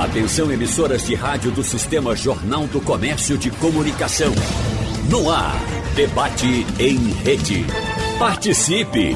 [0.00, 4.32] Atenção emissoras de rádio do Sistema Jornal do Comércio de Comunicação.
[5.10, 5.54] No ar,
[5.94, 7.66] debate em rede.
[8.18, 9.14] Participe!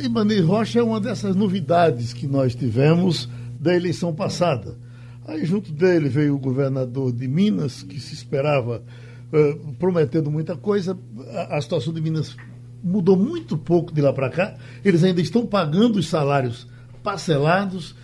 [0.00, 3.28] Ibanez Rocha é uma dessas novidades que nós tivemos
[3.58, 4.85] da eleição passada.
[5.26, 8.82] Aí junto dele veio o governador de Minas, que se esperava
[9.32, 10.96] uh, prometendo muita coisa.
[11.32, 12.36] A, a, situação de Minas
[12.82, 14.54] mudou muito pouco de lá para cá.
[14.84, 16.68] Eles ainda estão pagando os salários
[17.02, 17.96] parcelados.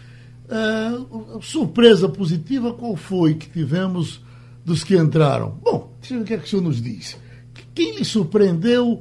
[0.49, 4.21] Uh, surpresa positiva, qual foi que tivemos
[4.65, 5.59] dos que entraram?
[5.63, 7.17] Bom, o que é que o senhor nos diz?
[7.73, 9.01] Quem lhe surpreendeu?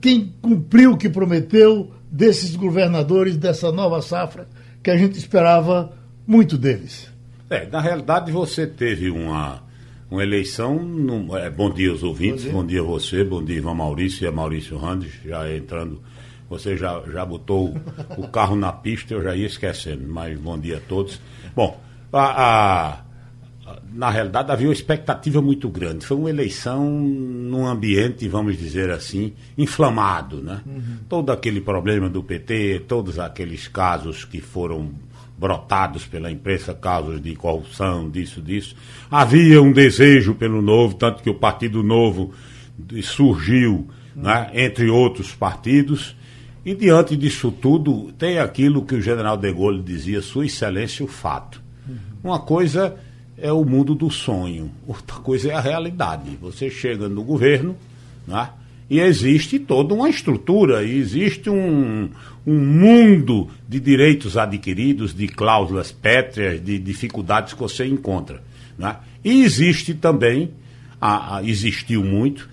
[0.00, 4.48] Quem cumpriu o que prometeu desses governadores dessa nova safra
[4.82, 5.92] que a gente esperava
[6.26, 7.13] muito deles?
[7.50, 9.62] É, na realidade você teve uma,
[10.10, 10.82] uma eleição.
[10.82, 12.52] No, é, bom dia aos ouvintes, bom dia.
[12.52, 16.00] bom dia a você, bom dia Ivan Maurício e a Maurício Randes, já entrando.
[16.48, 17.74] Você já, já botou
[18.16, 21.20] o carro na pista, eu já ia esquecendo, mas bom dia a todos.
[21.54, 21.80] Bom,
[22.12, 23.04] a, a,
[23.92, 26.04] na realidade havia uma expectativa muito grande.
[26.06, 30.42] Foi uma eleição num ambiente, vamos dizer assim, inflamado.
[30.42, 30.60] Né?
[30.66, 30.98] Uhum.
[31.08, 34.92] Todo aquele problema do PT, todos aqueles casos que foram
[35.44, 38.74] brotados pela imprensa, casos de corrupção, disso, disso.
[39.10, 42.32] Havia um desejo pelo novo, tanto que o Partido Novo
[43.02, 43.86] surgiu
[44.16, 46.16] né, entre outros partidos.
[46.64, 51.08] E diante disso tudo, tem aquilo que o general de Gaulle dizia, Sua Excelência, o
[51.08, 51.62] fato.
[52.22, 52.96] Uma coisa
[53.36, 56.38] é o mundo do sonho, outra coisa é a realidade.
[56.40, 57.76] Você chega no governo,
[58.26, 58.48] né?
[58.88, 62.10] E existe toda uma estrutura, existe um,
[62.46, 68.42] um mundo de direitos adquiridos, de cláusulas pétreas, de dificuldades que você encontra.
[68.78, 68.96] Né?
[69.24, 70.50] E existe também,
[71.00, 72.48] a, a, existiu muito,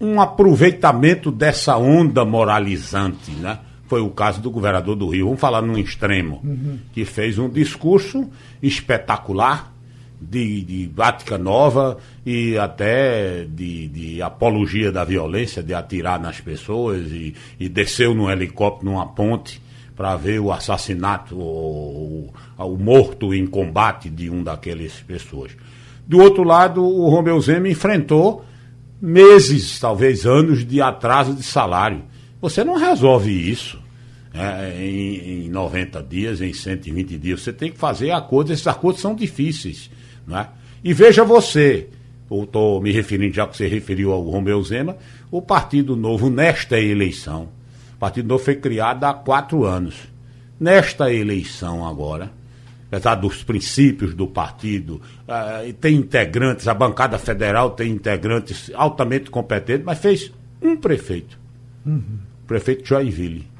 [0.00, 3.32] um aproveitamento dessa onda moralizante.
[3.32, 3.58] Né?
[3.86, 6.78] Foi o caso do governador do Rio, vamos falar num extremo, uhum.
[6.92, 8.28] que fez um discurso
[8.62, 9.71] espetacular,
[10.28, 10.90] de, de
[11.38, 18.14] Nova e até de, de, apologia da violência, de atirar nas pessoas e, e desceu
[18.14, 19.60] num helicóptero numa ponte
[19.96, 25.52] para ver o assassinato, o, o, o, morto em combate de um daquelas pessoas.
[26.06, 28.44] Do outro lado, o Romeu Zema enfrentou
[29.00, 32.02] meses, talvez anos de atraso de salário.
[32.40, 33.82] Você não resolve isso
[34.34, 37.42] é, em, em 90 dias, em 120 dias.
[37.42, 39.90] Você tem que fazer acordos, esses acordos são difíceis.
[40.26, 40.48] Né?
[40.82, 41.88] E veja você,
[42.30, 44.96] estou me referindo, já que você referiu ao Romeu Zema,
[45.30, 47.48] o Partido Novo, nesta eleição,
[47.94, 49.96] o Partido Novo foi criado há quatro anos.
[50.58, 52.30] Nesta eleição agora,
[52.86, 59.84] apesar dos princípios do partido, uh, tem integrantes, a bancada federal tem integrantes altamente competentes,
[59.84, 61.38] mas fez um prefeito.
[61.86, 62.18] Uhum.
[62.44, 63.51] O prefeito Joinville.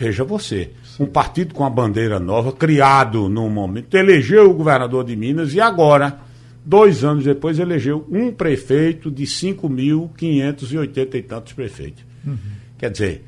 [0.00, 5.14] Veja você, um partido com a bandeira nova, criado num momento, elegeu o governador de
[5.14, 6.18] Minas e agora,
[6.64, 12.02] dois anos depois, elegeu um prefeito de 5.580 e tantos prefeitos.
[12.26, 12.38] Uhum.
[12.78, 13.24] Quer dizer,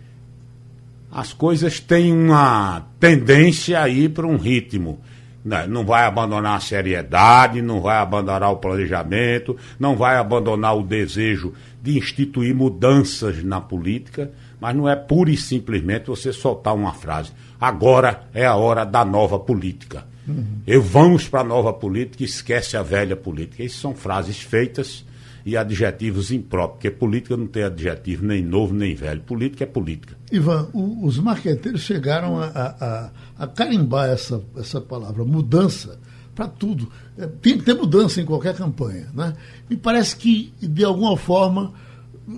[1.11, 4.99] as coisas têm uma tendência a ir para um ritmo.
[5.45, 5.67] Né?
[5.67, 11.53] Não vai abandonar a seriedade, não vai abandonar o planejamento, não vai abandonar o desejo
[11.83, 14.31] de instituir mudanças na política
[14.63, 17.33] mas não é pura e simplesmente você soltar uma frase.
[17.61, 20.05] Agora é a hora da nova política.
[20.27, 20.45] Uhum.
[20.65, 23.65] Eu vamos para a nova política e esquece a velha política.
[23.65, 25.05] Isso são frases feitas
[25.45, 29.21] e adjetivos impróprios, porque política não tem adjetivo nem novo nem velho.
[29.23, 30.17] Política é política.
[30.31, 35.99] Ivan, o, os marqueteiros chegaram a, a, a, carimbar essa, essa palavra, mudança,
[36.37, 36.89] para tudo.
[37.19, 39.09] É, tem que ter mudança em qualquer campanha.
[39.13, 39.33] Né?
[39.69, 41.75] Me parece que, de alguma forma,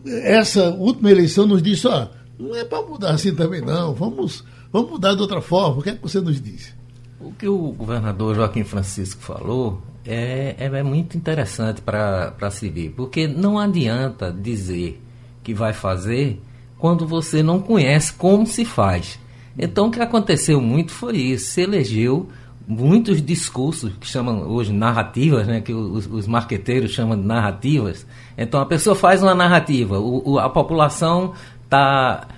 [0.07, 2.09] essa última eleição nos disse, ó,
[2.39, 5.79] não é para mudar assim também não, vamos, vamos mudar de outra forma.
[5.79, 6.75] O que é que você nos diz?
[7.21, 12.91] O que o governador Joaquim Francisco falou é, é, é muito interessante para se ver,
[12.91, 15.01] porque não adianta dizer
[15.43, 16.41] que vai fazer
[16.79, 19.19] quando você não conhece como se faz.
[19.57, 22.29] Então o que aconteceu muito foi isso, se elegeu
[22.67, 28.07] muitos discursos que chamam hoje narrativas, né, que os, os marqueteiros chamam de narrativas.
[28.37, 31.35] Então a pessoa faz uma narrativa, o, o, a população
[31.65, 32.29] está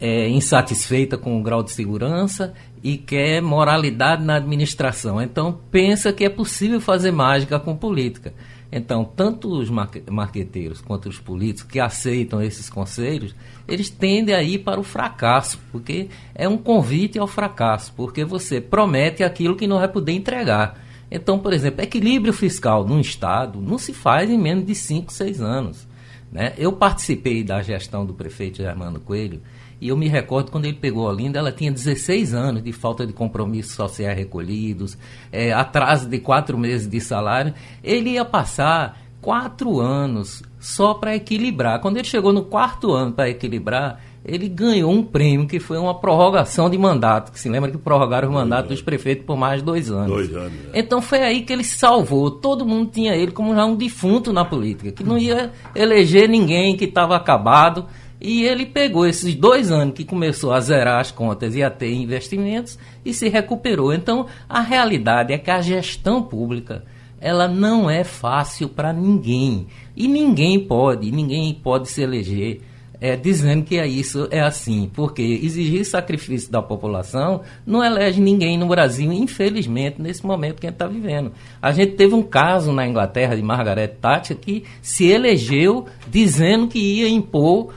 [0.00, 5.20] é, insatisfeita com o grau de segurança e quer moralidade na administração.
[5.22, 8.34] Então pensa que é possível fazer mágica com política.
[8.74, 13.34] Então, tanto os marqueteiros quanto os políticos que aceitam esses conselhos,
[13.68, 18.62] eles tendem a ir para o fracasso, porque é um convite ao fracasso, porque você
[18.62, 20.82] promete aquilo que não vai poder entregar.
[21.10, 25.42] Então, por exemplo, equilíbrio fiscal num Estado não se faz em menos de 5, 6
[25.42, 25.86] anos.
[26.32, 26.54] Né?
[26.56, 29.42] Eu participei da gestão do prefeito Germano Coelho
[29.82, 33.04] e eu me recordo quando ele pegou a Olinda, ela tinha 16 anos de falta
[33.04, 34.96] de compromissos sociais recolhidos,
[35.32, 37.52] é, atraso de quatro meses de salário.
[37.82, 41.80] Ele ia passar quatro anos só para equilibrar.
[41.80, 45.98] Quando ele chegou no quarto ano para equilibrar, ele ganhou um prêmio que foi uma
[45.98, 47.32] prorrogação de mandato.
[47.32, 50.06] Que se lembra que prorrogaram o mandato dos prefeitos por mais de dois anos.
[50.06, 50.52] Dois anos.
[50.72, 50.78] É.
[50.78, 52.30] Então foi aí que ele salvou.
[52.30, 56.76] Todo mundo tinha ele como já um defunto na política, que não ia eleger ninguém,
[56.76, 57.86] que estava acabado.
[58.22, 61.92] E ele pegou esses dois anos que começou a zerar as contas e a ter
[61.92, 63.92] investimentos e se recuperou.
[63.92, 66.84] Então a realidade é que a gestão pública
[67.20, 69.66] ela não é fácil para ninguém.
[69.96, 72.60] E ninguém pode, ninguém pode se eleger
[73.00, 78.56] é, dizendo que é isso é assim, porque exigir sacrifício da população não elege ninguém
[78.56, 81.32] no Brasil, infelizmente, nesse momento que a gente está vivendo.
[81.60, 86.78] A gente teve um caso na Inglaterra de Margaret Thatcher que se elegeu dizendo que
[86.78, 87.72] ia impor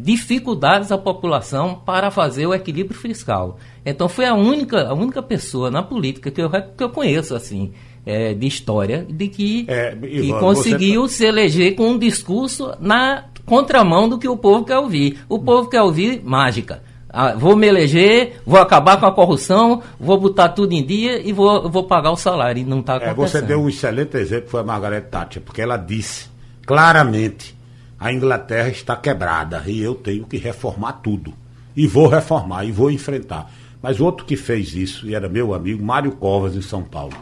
[0.00, 3.58] dificuldades à população para fazer o equilíbrio fiscal.
[3.84, 7.72] Então foi a única, a única pessoa na política que eu, que eu conheço assim
[8.04, 11.14] é, de história de que, é, Ivan, que conseguiu você...
[11.14, 15.18] se eleger com um discurso na contramão do que o povo quer ouvir.
[15.28, 16.82] O povo quer ouvir mágica.
[17.12, 21.32] Ah, vou me eleger, vou acabar com a corrupção, vou botar tudo em dia e
[21.32, 22.60] vou, vou pagar o salário.
[22.60, 23.24] E não está acontecendo.
[23.24, 26.30] É, você deu um excelente exemplo, foi a Margaret Thatcher, porque ela disse
[26.64, 27.58] claramente
[28.00, 31.32] a Inglaterra está quebrada e eu tenho que reformar tudo.
[31.76, 33.52] E vou reformar, e vou enfrentar.
[33.80, 37.14] Mas outro que fez isso, e era meu amigo, Mário Covas, em São Paulo.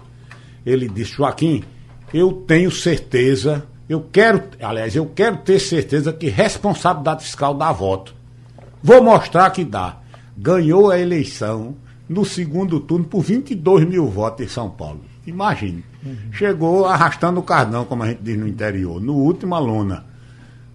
[0.65, 1.63] Ele disse, Joaquim,
[2.15, 8.15] eu tenho certeza eu quero, aliás, eu quero ter certeza que responsabilidade fiscal dá voto.
[8.83, 9.97] Vou mostrar que dá.
[10.37, 11.75] Ganhou a eleição
[12.07, 15.01] no segundo turno por 22 mil votos em São Paulo.
[15.27, 15.83] Imagine.
[16.05, 16.17] Uhum.
[16.33, 20.05] Chegou arrastando o cardão, como a gente diz no interior, no último luna.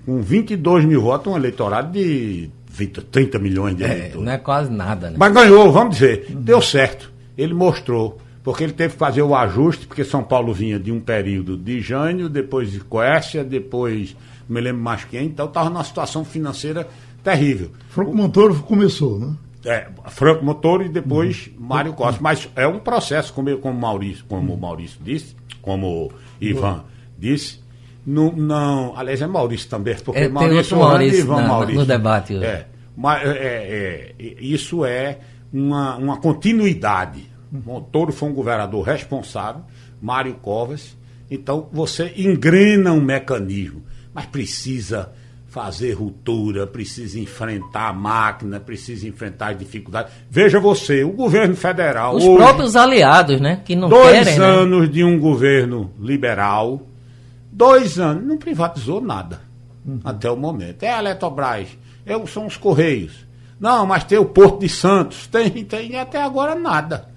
[0.05, 4.25] Com 22 mil votos, um eleitorado de 20, 30 milhões de é, eleitores.
[4.25, 5.15] Não é quase nada, né?
[5.17, 6.27] Mas ganhou, vamos dizer.
[6.29, 6.41] Uhum.
[6.41, 7.11] Deu certo.
[7.37, 10.99] Ele mostrou porque ele teve que fazer o ajuste, porque São Paulo vinha de um
[10.99, 14.15] período de Jânio, depois de Coércia, depois
[14.47, 16.87] não me lembro mais quem, então estava numa situação financeira
[17.23, 17.71] terrível.
[17.89, 19.33] Franco Montoro começou, né?
[19.65, 21.67] É, Franco Montoro e depois uhum.
[21.67, 22.21] Mário Costa.
[22.21, 26.11] Mas é um processo, como, como, Maurício, como o Maurício disse, como
[26.41, 26.81] Ivan uhum.
[27.17, 27.62] disse.
[28.05, 31.79] Não, não, aliás, é Maurício também, porque é, Maurício, Maurício e Ivan na, Maurício.
[31.79, 32.43] No debate.
[32.43, 32.65] É,
[32.97, 35.19] mas, é, é, isso é
[35.51, 39.61] uma, uma continuidade Montoro foi um governador responsável,
[40.01, 40.97] Mário Covas.
[41.29, 43.83] Então você engrena um mecanismo,
[44.13, 45.11] mas precisa
[45.47, 50.11] fazer ruptura, precisa enfrentar a máquina, precisa enfrentar as dificuldades.
[50.27, 52.15] Veja você, o governo federal.
[52.15, 53.61] Os hoje, próprios aliados, né?
[53.63, 54.23] Que não dois querem.
[54.23, 54.45] Dois né?
[54.45, 54.87] anos né?
[54.87, 56.81] de um governo liberal,
[57.53, 59.41] dois anos, não privatizou nada
[59.85, 59.99] uhum.
[60.03, 60.83] até o momento.
[60.83, 61.69] É a Eletrobras,
[62.05, 63.25] é, são os Correios.
[63.59, 67.13] Não, mas tem o Porto de Santos, tem, tem até agora nada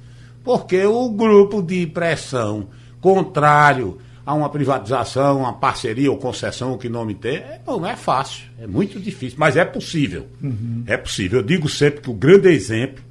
[0.46, 2.68] porque o grupo de pressão
[3.00, 7.96] contrário a uma privatização, uma parceria ou concessão, o que nome tem, é, não é
[7.96, 10.28] fácil, é muito difícil, mas é possível.
[10.40, 10.84] Uhum.
[10.86, 11.40] É possível.
[11.40, 13.02] Eu digo sempre que o grande exemplo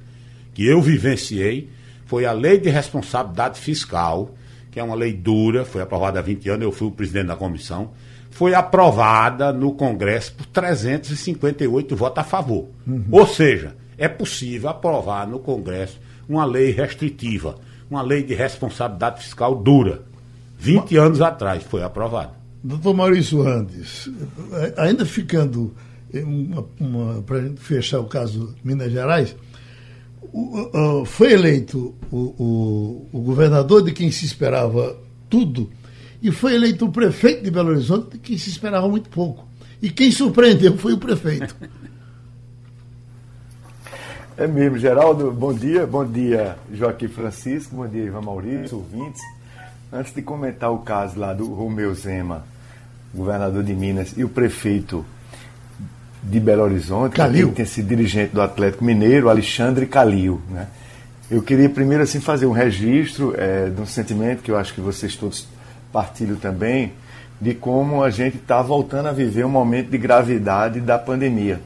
[0.54, 1.68] que eu vivenciei
[2.06, 4.34] foi a Lei de Responsabilidade Fiscal,
[4.76, 7.34] que é uma lei dura, foi aprovada há 20 anos, eu fui o presidente da
[7.34, 7.92] comissão,
[8.30, 12.68] foi aprovada no Congresso por 358 votos a favor.
[12.86, 13.06] Uhum.
[13.10, 15.98] Ou seja, é possível aprovar no Congresso
[16.28, 17.56] uma lei restritiva,
[17.90, 20.02] uma lei de responsabilidade fiscal dura.
[20.58, 22.32] 20 anos atrás foi aprovada.
[22.62, 24.10] Doutor Maurício Randes,
[24.76, 25.74] ainda ficando
[27.24, 29.34] para a gente fechar o caso Minas Gerais,
[31.06, 34.96] foi eleito o, o, governador de quem se esperava
[35.28, 35.70] tudo
[36.22, 39.46] e foi eleito o prefeito de Belo Horizonte de quem se esperava muito pouco.
[39.80, 41.54] E quem surpreendeu foi o prefeito.
[44.38, 45.86] É mesmo, Geraldo, bom dia.
[45.86, 49.22] Bom dia, Joaquim Francisco, bom dia, Ivan Maurício, ouvintes.
[49.90, 52.44] Antes de comentar o caso lá do Romeu Zema,
[53.14, 55.06] governador de Minas, e o prefeito
[56.28, 57.48] de Belo Horizonte, Calil.
[57.48, 60.66] que tem sido dirigente do Atlético Mineiro, Alexandre Calil, né?
[61.30, 64.80] Eu queria primeiro assim fazer um registro é, de um sentimento que eu acho que
[64.80, 65.48] vocês todos
[65.92, 66.92] partilham também,
[67.40, 71.60] de como a gente está voltando a viver um momento de gravidade da pandemia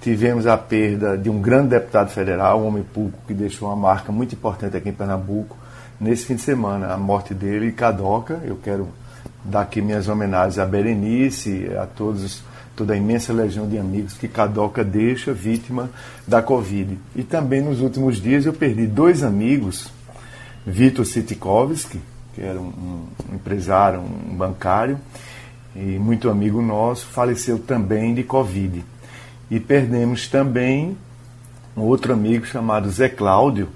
[0.00, 4.10] Tivemos a perda de um grande deputado federal, um homem público que deixou uma marca
[4.10, 5.58] muito importante aqui em Pernambuco
[6.00, 6.94] nesse fim de semana.
[6.94, 8.40] A morte dele, Cadoca.
[8.42, 8.88] Eu quero
[9.44, 12.42] dar aqui minhas homenagens a Berenice, a todos,
[12.80, 15.90] toda a imensa legião de amigos que Cadoca deixa vítima
[16.26, 16.98] da Covid.
[17.14, 19.92] E também nos últimos dias eu perdi dois amigos
[20.66, 22.00] Vitor Sitkovski,
[22.32, 24.98] que era um, um empresário, um bancário
[25.76, 28.82] e muito amigo nosso, faleceu também de Covid.
[29.50, 30.96] E perdemos também
[31.76, 33.68] um outro amigo chamado Zé Cláudio,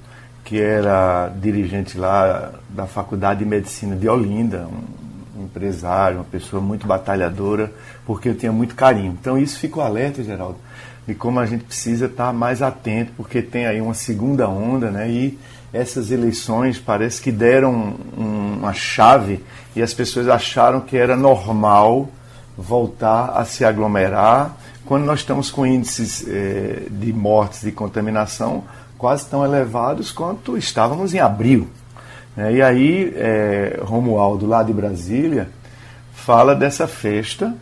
[0.42, 5.03] que era dirigente lá da Faculdade de Medicina de Olinda, um
[5.36, 7.72] empresário, uma pessoa muito batalhadora,
[8.06, 9.16] porque eu tinha muito carinho.
[9.20, 10.58] Então isso ficou alerta, Geraldo,
[11.06, 15.08] de como a gente precisa estar mais atento, porque tem aí uma segunda onda, né?
[15.08, 15.38] E
[15.72, 19.42] essas eleições parece que deram uma chave
[19.74, 22.08] e as pessoas acharam que era normal
[22.56, 28.62] voltar a se aglomerar quando nós estamos com índices eh, de mortes de contaminação
[28.96, 31.68] quase tão elevados quanto estávamos em abril.
[32.36, 32.54] Né?
[32.54, 35.48] E aí, é, Romualdo, lá de Brasília,
[36.12, 37.54] fala dessa festa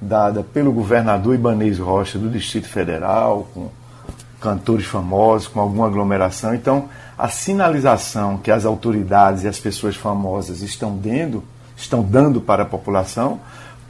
[0.00, 3.70] dada pelo governador Ibanez Rocha do Distrito Federal, com
[4.40, 6.52] cantores famosos, com alguma aglomeração.
[6.54, 11.44] Então, a sinalização que as autoridades e as pessoas famosas estão dando,
[11.76, 13.40] estão dando para a população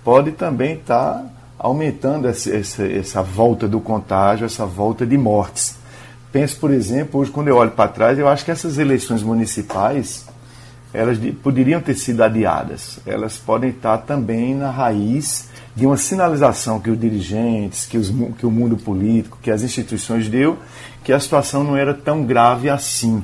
[0.04, 1.24] pode também estar
[1.58, 5.78] aumentando essa, essa, essa volta do contágio, essa volta de mortes.
[6.32, 10.26] Penso, por exemplo, hoje quando eu olho para trás, eu acho que essas eleições municipais,
[10.92, 12.98] elas poderiam ter sido adiadas.
[13.06, 18.46] Elas podem estar também na raiz de uma sinalização que os dirigentes, que, os, que
[18.46, 20.58] o mundo político, que as instituições deu,
[21.04, 23.22] que a situação não era tão grave assim.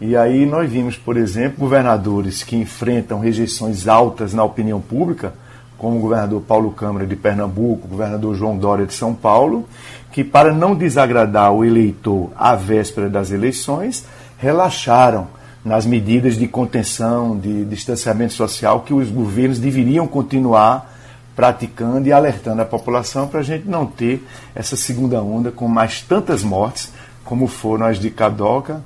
[0.00, 5.34] E aí nós vimos, por exemplo, governadores que enfrentam rejeições altas na opinião pública,
[5.76, 9.66] como o governador Paulo Câmara de Pernambuco, o governador João Dória de São Paulo,
[10.12, 14.04] que, para não desagradar o eleitor à véspera das eleições,
[14.38, 15.28] relaxaram
[15.64, 20.90] nas medidas de contenção, de distanciamento social que os governos deveriam continuar
[21.36, 26.00] praticando e alertando a população para a gente não ter essa segunda onda com mais
[26.00, 26.92] tantas mortes
[27.24, 28.82] como foram as de Cadoca,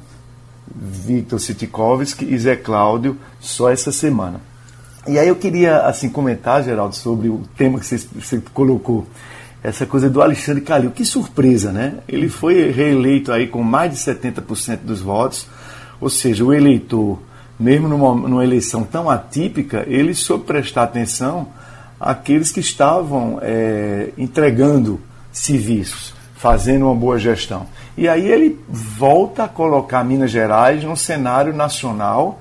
[0.75, 4.40] Victor Sitkovski e Zé Cláudio só essa semana.
[5.07, 9.07] E aí eu queria assim comentar, Geraldo, sobre o tema que você, você colocou,
[9.64, 10.90] essa coisa do Alexandre Calil.
[10.90, 11.94] Que surpresa, né?
[12.06, 15.47] Ele foi reeleito aí com mais de 70% dos votos,
[15.99, 17.18] ou seja, o eleitor,
[17.59, 21.49] mesmo numa, numa, eleição tão atípica, ele soube prestar atenção
[21.99, 25.00] àqueles que estavam é, entregando
[25.33, 27.66] serviços, fazendo uma boa gestão.
[27.97, 32.38] E aí ele volta a colocar Minas Gerais num cenário nacional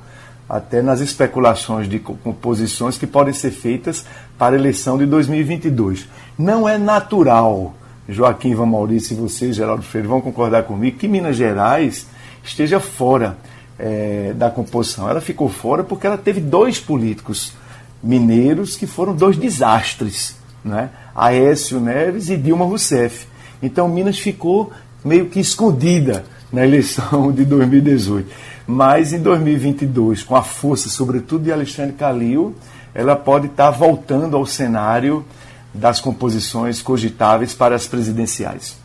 [0.49, 4.05] até nas especulações de composições que podem ser feitas
[4.37, 6.05] para a eleição de 2022.
[6.37, 7.73] Não é natural,
[8.07, 12.07] Joaquim Van Maurício e você, Geraldo Freire, vão concordar comigo, que Minas Gerais
[12.43, 13.37] esteja fora
[13.77, 15.09] é, da composição.
[15.09, 17.53] Ela ficou fora porque ela teve dois políticos
[18.01, 20.89] mineiros que foram dois desastres, né?
[21.15, 23.27] Aécio Neves e Dilma Rousseff.
[23.61, 24.71] Então Minas ficou
[25.05, 28.29] meio que escondida na eleição de 2018.
[28.65, 32.55] Mas em 2022, com a força, sobretudo, de Alexandre Calil,
[32.93, 35.25] ela pode estar voltando ao cenário
[35.73, 38.77] das composições cogitáveis para as presidenciais.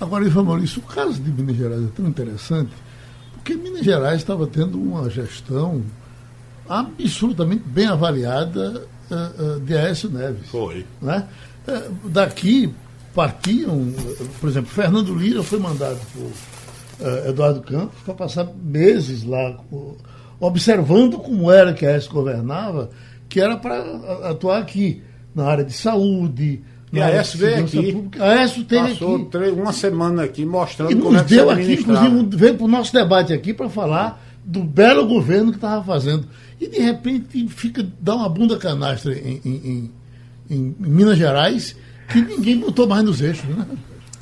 [0.00, 2.70] Agora, Ivan Maurício, o caso de Minas Gerais é tão interessante,
[3.34, 5.82] porque Minas Gerais estava tendo uma gestão
[6.68, 10.48] absolutamente bem avaliada uh, uh, de Aécio Neves.
[10.50, 10.84] Foi.
[11.00, 11.26] Né?
[11.66, 12.72] Uh, daqui
[13.14, 13.92] partiam,
[14.40, 19.58] por exemplo, Fernando Lira foi mandado por uh, Eduardo Campos para passar meses lá
[20.38, 22.90] observando como era que a AES governava,
[23.28, 23.80] que era para
[24.28, 25.02] atuar aqui,
[25.36, 26.62] na área de saúde.
[26.92, 27.92] E a AES veio aqui.
[27.92, 28.24] Pública.
[28.24, 29.24] A AES teve Passou aqui.
[29.26, 32.64] Três, uma semana aqui mostrando e como nos é que deu aqui, inclusive, veio para
[32.64, 36.26] o nosso debate aqui para falar do belo governo que estava fazendo.
[36.58, 39.90] E de repente fica, dá uma bunda canastra em, em,
[40.48, 41.76] em, em Minas Gerais
[42.08, 43.66] que ninguém botou mais nos eixos, né?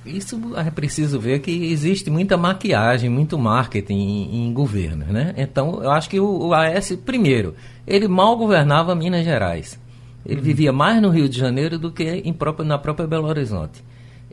[0.04, 5.32] Isso é preciso ver que existe muita maquiagem, muito marketing em, em governos, né?
[5.36, 7.54] Então, eu acho que o, o AS, primeiro,
[7.86, 9.78] ele mal governava Minas Gerais.
[10.26, 10.42] Ele uhum.
[10.42, 13.84] vivia mais no Rio de Janeiro do que em próprio, na própria Belo Horizonte.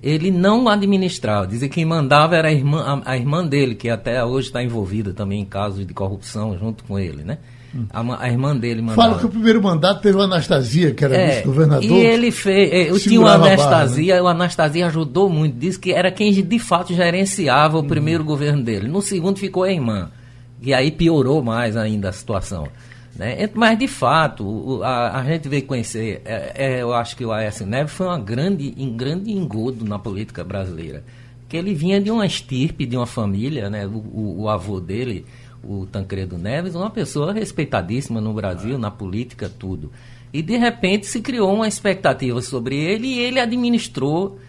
[0.01, 1.45] Ele não administrava.
[1.45, 4.63] Dizem que quem mandava era a irmã, a, a irmã dele, que até hoje está
[4.63, 7.38] envolvida também em casos de corrupção junto com ele, né?
[7.89, 9.01] A, a, irmã dele mandava.
[9.01, 11.83] Fala que o primeiro mandato teve o Anastasia, que era é, vice-governador.
[11.83, 12.71] E ele fez.
[12.71, 14.21] É, eu tinha o Anastasia, barra, né?
[14.21, 18.89] o Anastasia ajudou muito, disse que era quem de fato gerenciava o primeiro governo dele.
[18.89, 20.10] No segundo ficou a irmã.
[20.62, 22.67] E aí piorou mais ainda a situação.
[23.21, 23.47] Né?
[23.53, 27.67] Mas de fato, a, a gente veio conhecer, é, é, eu acho que o Aécio
[27.67, 31.03] Neves foi uma grande, um grande engodo na política brasileira.
[31.47, 33.85] Que ele vinha de uma estirpe, de uma família, né?
[33.85, 35.23] o, o, o avô dele
[35.63, 39.91] o Tancredo Neves, uma pessoa respeitadíssima no Brasil, na política, tudo.
[40.33, 44.39] E de repente se criou uma expectativa sobre ele e ele administrou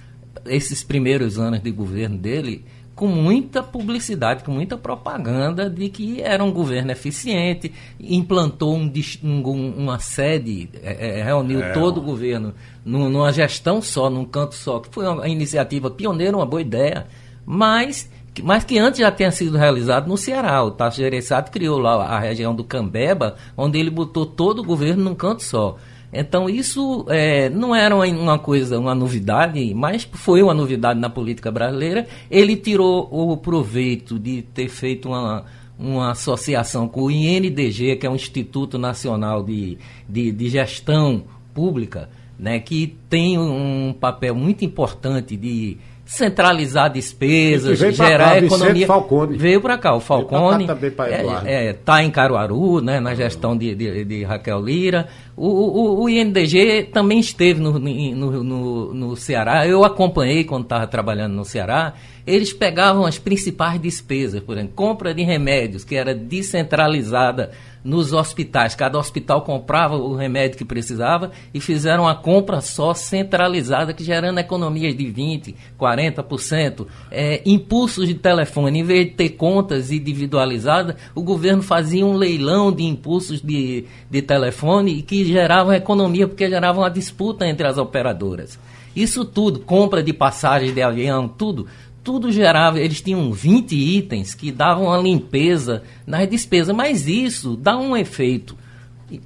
[0.47, 2.65] esses primeiros anos de governo dele
[2.95, 8.93] com muita publicidade, com muita propaganda de que era um governo eficiente, implantou um,
[9.25, 14.55] um, uma sede, é, é, reuniu é, todo o governo numa gestão só, num canto
[14.55, 17.07] só, que foi uma iniciativa pioneira, uma boa ideia,
[17.47, 18.11] mas,
[18.43, 20.63] mas que antes já tinha sido realizado no Ceará.
[20.63, 25.03] O Tasso Gereissati criou lá a região do Cambeba, onde ele botou todo o governo
[25.03, 25.77] num canto só.
[26.13, 31.51] Então isso é, não era uma, coisa, uma novidade, mas foi uma novidade na política
[31.51, 32.07] brasileira.
[32.31, 35.45] Ele tirou o proveito de ter feito uma,
[35.79, 42.11] uma associação com o INDG, que é o Instituto Nacional de, de, de Gestão Pública,
[42.39, 45.79] né, que tem um papel muito importante de
[46.13, 48.87] centralizar despesas, gerar cá, economia.
[48.87, 49.37] Falcone.
[49.39, 50.65] Veio para cá, o Falcone.
[50.65, 55.09] Está é, é, tá em Caruaru, né, na gestão de, de, de Raquel Lira.
[55.35, 59.67] O, o, o, INDG também esteve no, no, no, no Ceará.
[59.67, 61.95] Eu acompanhei quando estava trabalhando no Ceará.
[62.27, 67.51] Eles pegavam as principais despesas, por exemplo, compra de remédios, que era descentralizada
[67.85, 68.75] nos hospitais.
[68.75, 74.39] Cada hospital comprava o remédio que precisava e fizeram uma compra só centralizada, que gerando
[74.39, 76.87] economias de 20%, 40%.
[77.11, 82.73] É, impulsos de telefone, em vez de ter contas individualizadas, o governo fazia um leilão
[82.73, 88.59] de impulsos de, de telefone que geravam economia, porque geravam uma disputa entre as operadoras.
[88.95, 91.67] Isso tudo, compra de passagens de avião, tudo,
[92.03, 97.77] tudo gerava, eles tinham 20 itens que davam uma limpeza nas despesas, mas isso dá
[97.77, 98.57] um efeito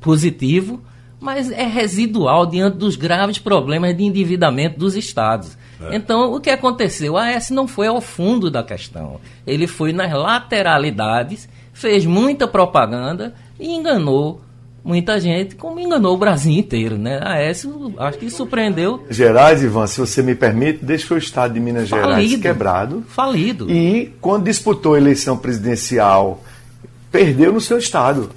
[0.00, 0.82] positivo,
[1.18, 5.56] mas é residual diante dos graves problemas de endividamento dos estados.
[5.80, 5.96] É.
[5.96, 7.14] Então, o que aconteceu?
[7.14, 9.20] O AS não foi ao fundo da questão.
[9.46, 14.40] Ele foi nas lateralidades, fez muita propaganda e enganou
[14.86, 17.18] muita gente, como enganou o Brasil inteiro, né?
[17.20, 19.04] A Aécio, acho que surpreendeu.
[19.10, 23.04] Gerais, Ivan, se você me permite, deixou o estado de Minas falido, Gerais quebrado.
[23.08, 23.68] Falido.
[23.68, 26.40] E quando disputou a eleição presidencial,
[27.10, 28.30] perdeu no seu estado.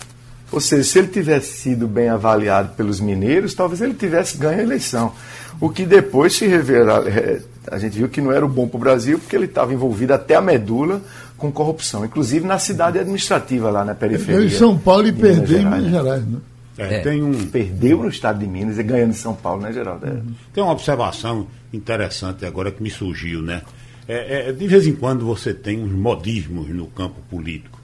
[0.51, 4.63] Ou seja, se ele tivesse sido bem avaliado pelos mineiros, talvez ele tivesse ganho a
[4.63, 5.13] eleição.
[5.61, 8.77] O que depois se revela, é, a gente viu que não era o bom para
[8.77, 10.99] o Brasil, porque ele estava envolvido até a medula
[11.39, 14.45] com corrupção, inclusive na cidade administrativa lá na periferia.
[14.45, 16.37] Em São Paulo e perdeu em Minas Gerais, né?
[16.77, 16.99] É, é.
[16.99, 17.47] Tem um...
[17.47, 20.05] Perdeu no estado de Minas e ganhando em São Paulo, né, Geraldo?
[20.05, 20.21] É.
[20.53, 23.61] Tem uma observação interessante agora que me surgiu, né?
[24.07, 27.79] É, é, de vez em quando você tem uns modismos no campo político.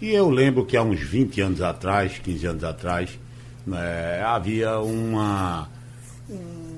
[0.00, 3.10] E eu lembro que há uns 20 anos atrás, 15 anos atrás,
[3.66, 5.68] né, havia uma,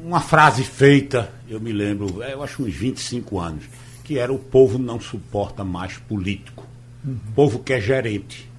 [0.05, 3.65] uma frase feita, eu me lembro, é, eu acho uns 25 anos,
[4.03, 6.67] que era o povo não suporta mais político.
[7.05, 7.17] Uhum.
[7.29, 8.51] O povo quer gerente.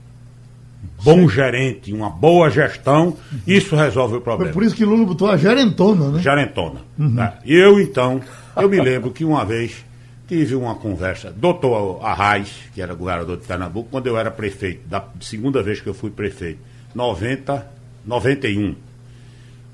[1.03, 1.29] Bom Sim.
[1.29, 3.39] gerente, uma boa gestão, uhum.
[3.47, 4.51] isso resolve o problema.
[4.51, 6.19] Foi por isso que Lula botou a gerentona, né?
[6.19, 6.81] Gerentona.
[6.97, 7.15] Uhum.
[7.45, 8.21] E eu, então,
[8.55, 9.83] eu me lembro que uma vez
[10.27, 15.05] tive uma conversa, doutor Arraes, que era governador de Pernambuco, quando eu era prefeito, da
[15.21, 16.59] segunda vez que eu fui prefeito,
[16.93, 17.65] 90,
[18.05, 18.75] 91.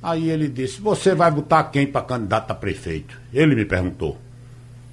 [0.02, 3.20] Aí ele disse, você vai botar quem para candidato a prefeito?
[3.34, 4.18] Ele me perguntou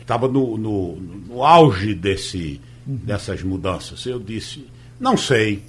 [0.07, 4.07] estava no, no, no, auge desse, dessas mudanças.
[4.07, 4.65] Eu disse,
[5.01, 5.65] não sei.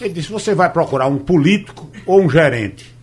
[0.00, 2.94] Ele disse, você vai procurar um político ou um gerente?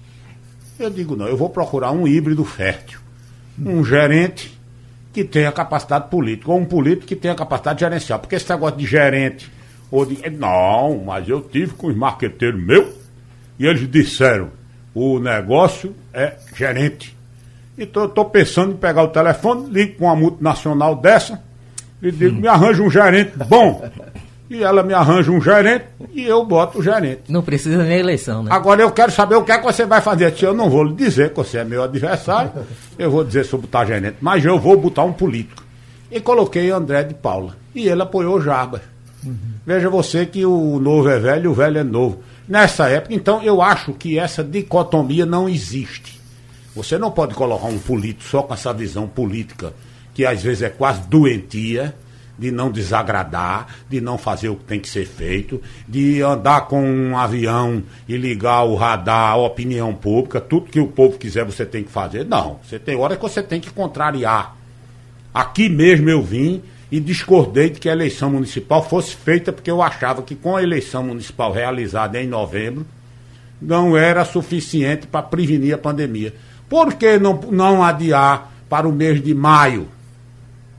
[0.79, 2.99] Eu digo, não, eu vou procurar um híbrido fértil.
[3.59, 4.57] Um gerente
[5.13, 8.19] que tenha capacidade política, ou um político que tenha capacidade gerencial.
[8.19, 9.51] Porque esse negócio de gerente,
[9.91, 10.29] ou de.
[10.29, 12.93] Não, mas eu tive com os marqueteiros meus,
[13.57, 14.51] e eles disseram,
[14.93, 17.14] o negócio é gerente.
[17.77, 21.41] Então eu estou pensando em pegar o telefone, ligo com uma multinacional dessa
[22.01, 23.83] e digo, me arranja um gerente bom.
[24.49, 27.23] E ela me arranja um gerente e eu boto o gerente.
[27.27, 28.51] Não precisa nem eleição, né?
[28.51, 30.33] Agora eu quero saber o que é que você vai fazer.
[30.41, 32.51] Eu não vou lhe dizer que você é meu adversário,
[32.97, 35.63] eu vou dizer sobre botar gerente, mas eu vou botar um político.
[36.11, 37.57] E coloquei André de Paula.
[37.73, 38.81] E ele apoiou Jarbas.
[39.23, 39.35] Uhum.
[39.65, 42.19] Veja você que o novo é velho e o velho é novo.
[42.47, 46.14] Nessa época, então, eu acho que essa dicotomia não existe.
[46.75, 49.73] Você não pode colocar um político só com essa visão política,
[50.13, 51.95] que às vezes é quase doentia,
[52.37, 56.83] de não desagradar, de não fazer o que tem que ser feito, de andar com
[56.85, 61.65] um avião e ligar o radar, a opinião pública, tudo que o povo quiser você
[61.65, 62.25] tem que fazer.
[62.25, 64.55] Não, você tem hora que você tem que contrariar.
[65.33, 66.61] Aqui mesmo eu vim
[66.91, 70.63] e discordei de que a eleição municipal fosse feita porque eu achava que com a
[70.63, 72.85] eleição municipal realizada em novembro
[73.61, 76.33] não era suficiente para prevenir a pandemia.
[76.69, 79.87] Por que não, não adiar para o mês de maio?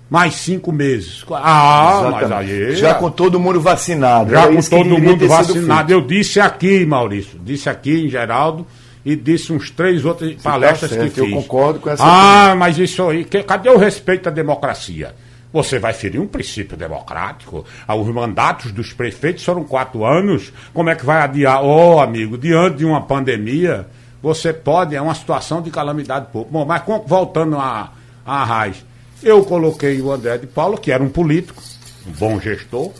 [0.08, 1.24] Mais cinco meses.
[1.32, 2.22] Ah, Exatamente.
[2.22, 2.76] mas aí.
[2.76, 4.30] Já com todo mundo vacinado.
[4.30, 5.92] Já com todo mundo vacinado.
[5.92, 8.64] Eu disse aqui, Maurício, disse aqui em Geraldo,
[9.04, 11.30] e disse uns três outras tá palestras tá certo, que fiz.
[11.30, 12.02] Eu concordo com essa.
[12.04, 12.56] Ah, opinião.
[12.56, 13.24] mas isso aí.
[13.24, 15.14] Que, cadê o respeito à democracia?
[15.52, 17.64] Você vai ferir um princípio democrático.
[17.86, 20.52] Ah, os mandatos dos prefeitos foram quatro anos.
[20.74, 21.64] Como é que vai adiar?
[21.64, 23.86] Ô, oh, amigo, diante de uma pandemia,
[24.26, 26.50] você pode, é uma situação de calamidade pública.
[26.50, 27.92] Bom, mas voltando à,
[28.24, 28.84] à raiz,
[29.22, 31.62] eu coloquei o André de Paulo, que era um político,
[32.04, 32.90] um bom gestor,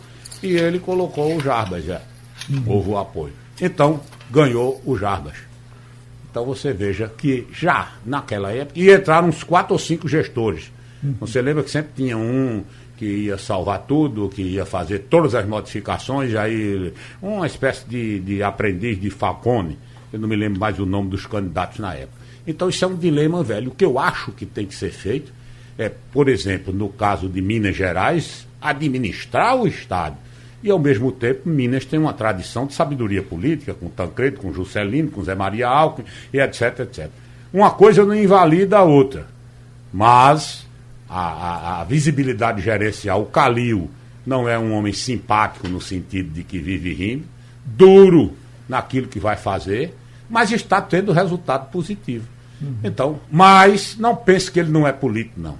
[0.41, 1.99] e ele colocou o Jarbas, já.
[2.49, 2.63] Uhum.
[2.65, 3.33] Houve o apoio.
[3.59, 3.99] Então,
[4.31, 5.33] ganhou o Jarbas.
[6.31, 10.71] Então você veja que já naquela época, e entraram uns quatro ou cinco gestores.
[11.03, 11.15] Uhum.
[11.19, 12.63] Você lembra que sempre tinha um
[12.95, 18.41] que ia salvar tudo, que ia fazer todas as modificações, aí uma espécie de, de
[18.41, 19.77] aprendiz de Falcone,
[20.11, 22.17] eu não me lembro mais o nome dos candidatos na época.
[22.45, 23.71] Então isso é um dilema velho.
[23.71, 25.31] O que eu acho que tem que ser feito
[25.77, 30.17] é, por exemplo, no caso de Minas Gerais, administrar o Estado.
[30.63, 35.11] E, ao mesmo tempo, Minas tem uma tradição de sabedoria política, com Tancredo, com Juscelino,
[35.11, 37.09] com Zé Maria Alckmin, e etc, etc.
[37.53, 39.27] Uma coisa não invalida a outra,
[39.93, 40.65] mas
[41.07, 43.89] a, a, a visibilidade gerencial, o Calil,
[44.25, 47.25] não é um homem simpático no sentido de que vive rindo,
[47.63, 48.33] duro
[48.67, 49.93] naquilo que vai fazer,
[50.29, 52.27] mas está tendo resultado positivo.
[52.61, 52.75] Uhum.
[52.83, 55.57] Então, mas não pense que ele não é político, não.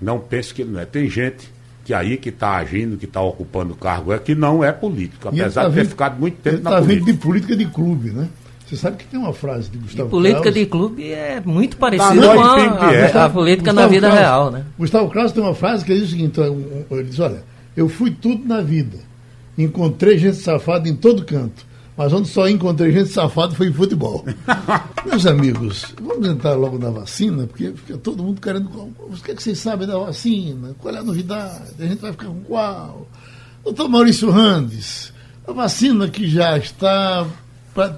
[0.00, 0.84] Não pense que ele não é.
[0.84, 1.50] Tem gente
[1.84, 5.62] que aí que está agindo, que está ocupando cargo, é que não é político, apesar
[5.62, 6.94] tá de ter vindo, ficado muito tempo na tá política.
[6.94, 8.28] Está vindo de política de clube, né?
[8.66, 12.34] Você sabe que tem uma frase de Gustavo e política de clube é muito parecida
[12.34, 14.64] com a, a, a, política Gustavo na vida real, né?
[14.78, 17.42] Gustavo Krause tem uma frase que diz o seguinte, ele diz, olha,
[17.74, 18.98] eu fui tudo na vida,
[19.56, 21.64] encontrei gente safada em todo canto,
[21.98, 24.24] mas onde só encontrei gente safada foi em futebol.
[25.04, 28.68] Meus amigos, vamos entrar logo na vacina, porque fica todo mundo querendo.
[28.68, 30.76] O que, é que vocês sabem da vacina?
[30.78, 31.74] Qual é a novidade?
[31.76, 33.08] A gente vai ficar com qual?
[33.64, 35.12] Doutor Maurício Randes,
[35.44, 37.26] a vacina que já está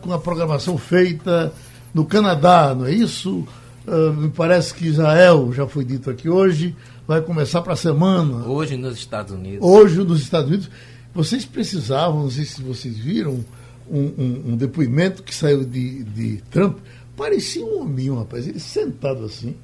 [0.01, 1.53] com a programação feita
[1.93, 3.47] no Canadá, não é isso?
[3.87, 6.75] Uh, me parece que Israel, já foi dito aqui hoje,
[7.07, 8.47] vai começar para a semana.
[8.47, 9.59] Hoje nos Estados Unidos.
[9.61, 10.71] Hoje nos Estados Unidos.
[11.13, 13.45] Vocês precisavam, não sei se vocês viram,
[13.91, 16.79] um, um, um depoimento que saiu de, de Trump,
[17.17, 19.57] parecia um hominho, rapaz, ele sentado assim,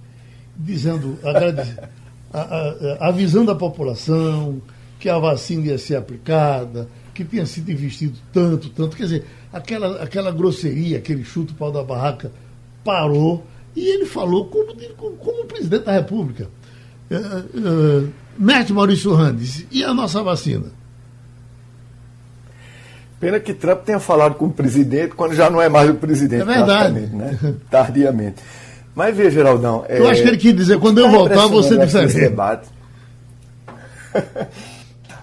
[0.56, 4.60] dizendo, a, a, avisando a população
[4.98, 8.96] que a vacina ia ser aplicada, que tinha sido investido tanto, tanto.
[8.96, 12.32] Quer dizer, aquela, aquela grosseria, aquele chuto pau da barraca
[12.84, 14.74] parou e ele falou como,
[15.18, 16.48] como, presidente da República.
[17.10, 20.72] Uh, uh, Mete Maurício Randes, e a nossa vacina?
[23.18, 26.42] Pena que Trump tenha falado com o presidente quando já não é mais o presidente.
[26.42, 27.00] É verdade.
[27.00, 27.54] Né?
[27.70, 28.42] Tardiamente.
[28.94, 29.84] Mas veja, Geraldão.
[29.88, 32.68] Eu é, acho que ele quis dizer, quando eu voltar, você esse debate.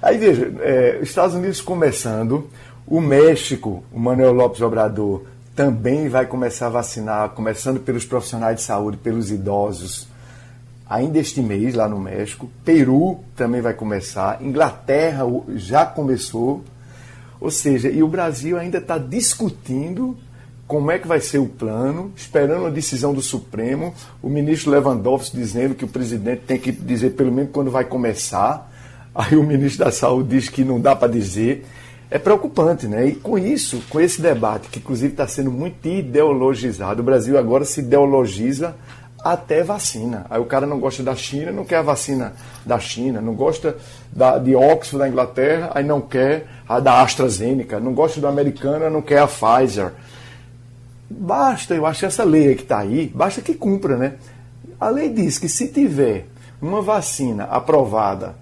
[0.01, 2.49] Aí veja, é, Estados Unidos começando,
[2.85, 5.23] o México, o Manuel Lopes Obrador,
[5.55, 10.07] também vai começar a vacinar, começando pelos profissionais de saúde, pelos idosos,
[10.89, 12.49] ainda este mês lá no México.
[12.65, 14.41] Peru também vai começar.
[14.41, 15.23] Inglaterra
[15.55, 16.63] já começou.
[17.43, 20.15] Ou seja, e o Brasil ainda está discutindo
[20.65, 25.35] como é que vai ser o plano, esperando a decisão do Supremo, o ministro Lewandowski
[25.35, 28.71] dizendo que o presidente tem que dizer pelo menos quando vai começar.
[29.13, 31.65] Aí o ministro da Saúde diz que não dá para dizer.
[32.09, 33.07] É preocupante, né?
[33.09, 37.65] E com isso, com esse debate, que inclusive está sendo muito ideologizado, o Brasil agora
[37.65, 38.73] se ideologiza
[39.23, 40.25] até vacina.
[40.29, 42.33] Aí o cara não gosta da China, não quer a vacina
[42.65, 43.77] da China, não gosta
[44.11, 48.89] da, de Oxford da Inglaterra, aí não quer a da AstraZeneca, não gosta da americana,
[48.89, 49.93] não quer a Pfizer.
[51.09, 54.15] Basta, eu acho que essa lei que está aí, basta que cumpra, né?
[54.79, 56.25] A lei diz que se tiver
[56.61, 58.35] uma vacina aprovada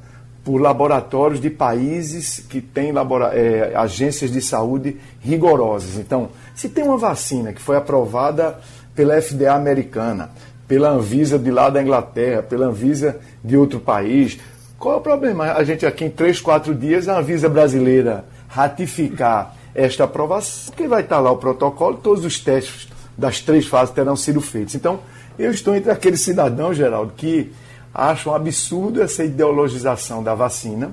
[0.44, 2.91] por laboratórios de países que têm
[3.34, 5.98] é, agências de saúde rigorosas.
[5.98, 8.60] Então, se tem uma vacina que foi aprovada
[8.96, 10.32] pela FDA americana,
[10.72, 14.40] pela Anvisa de lá da Inglaterra, pela Anvisa de outro país.
[14.80, 15.52] Qual é o problema?
[15.52, 21.02] A gente aqui em três, quatro dias, a Anvisa brasileira ratificar esta aprovação, que vai
[21.02, 24.74] estar lá o protocolo, todos os testes das três fases terão sido feitos.
[24.74, 25.02] Então,
[25.38, 27.52] eu estou entre aqueles cidadãos, Geraldo, que
[27.94, 30.92] acham absurdo essa ideologização da vacina.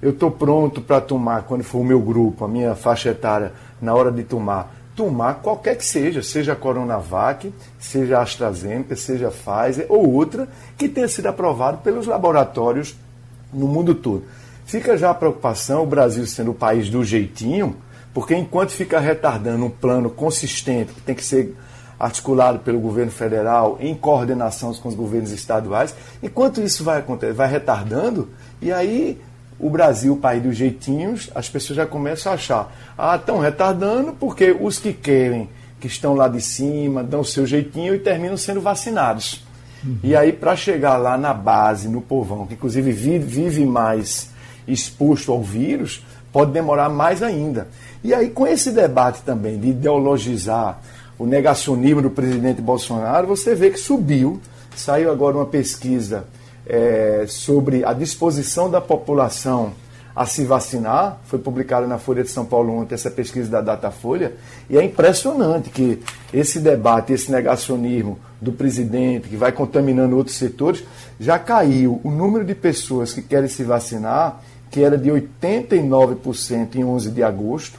[0.00, 3.92] Eu estou pronto para tomar, quando for o meu grupo, a minha faixa etária, na
[3.92, 9.30] hora de tomar, tomar qualquer que seja, seja a Coronavac, seja a AstraZeneca, seja a
[9.30, 12.96] Pfizer ou outra, que tenha sido aprovado pelos laboratórios
[13.52, 14.24] no mundo todo.
[14.64, 17.76] Fica já a preocupação, o Brasil sendo o país do jeitinho,
[18.14, 21.54] porque enquanto fica retardando um plano consistente, que tem que ser
[21.98, 27.48] articulado pelo governo federal, em coordenação com os governos estaduais, enquanto isso vai acontecer, vai
[27.48, 28.30] retardando,
[28.60, 29.20] e aí
[29.58, 34.12] o Brasil, o país dos jeitinhos, as pessoas já começam a achar, ah, estão retardando
[34.12, 35.48] porque os que querem,
[35.80, 39.44] que estão lá de cima, dão o seu jeitinho e terminam sendo vacinados.
[39.84, 39.98] Uhum.
[40.02, 44.30] E aí, para chegar lá na base, no povão, que inclusive vive mais
[44.66, 47.68] exposto ao vírus, pode demorar mais ainda.
[48.04, 50.80] E aí, com esse debate também de ideologizar
[51.18, 54.40] o negacionismo do presidente Bolsonaro, você vê que subiu.
[54.74, 56.26] Saiu agora uma pesquisa
[56.66, 59.72] é, sobre a disposição da população
[60.16, 64.32] a se vacinar, foi publicada na Folha de São Paulo ontem essa pesquisa da Datafolha,
[64.68, 66.02] e é impressionante que
[66.32, 70.82] esse debate, esse negacionismo do presidente, que vai contaminando outros setores,
[71.20, 76.84] já caiu o número de pessoas que querem se vacinar, que era de 89% em
[76.84, 77.78] 11 de agosto,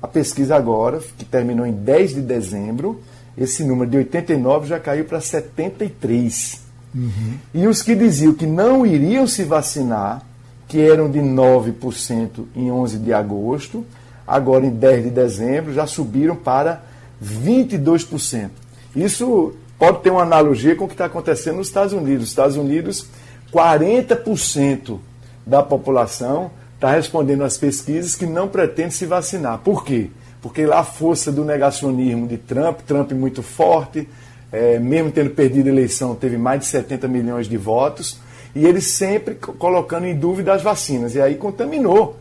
[0.00, 3.00] a pesquisa agora, que terminou em 10 de dezembro,
[3.36, 6.62] esse número de 89 já caiu para 73.
[6.94, 7.38] Uhum.
[7.54, 10.22] E os que diziam que não iriam se vacinar,
[10.68, 13.84] que eram de 9% em 11 de agosto,
[14.26, 16.82] agora em 10 de dezembro já subiram para
[17.22, 18.50] 22%.
[18.94, 22.20] Isso pode ter uma analogia com o que está acontecendo nos Estados Unidos.
[22.20, 23.06] Nos Estados Unidos,
[23.52, 24.98] 40%
[25.46, 29.58] da população está respondendo às pesquisas que não pretende se vacinar.
[29.58, 30.10] Por quê?
[30.40, 34.08] Porque lá a força do negacionismo de Trump, Trump muito forte,
[34.52, 38.20] é, mesmo tendo perdido a eleição, teve mais de 70 milhões de votos,
[38.54, 41.14] e ele sempre colocando em dúvida as vacinas.
[41.14, 42.18] E aí contaminou.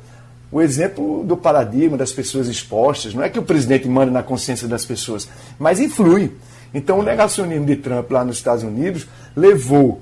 [0.50, 4.67] O exemplo do paradigma das pessoas expostas, não é que o presidente manda na consciência
[4.67, 6.32] das pessoas, mas influi.
[6.74, 10.02] Então o negacionismo de Trump lá nos Estados Unidos levou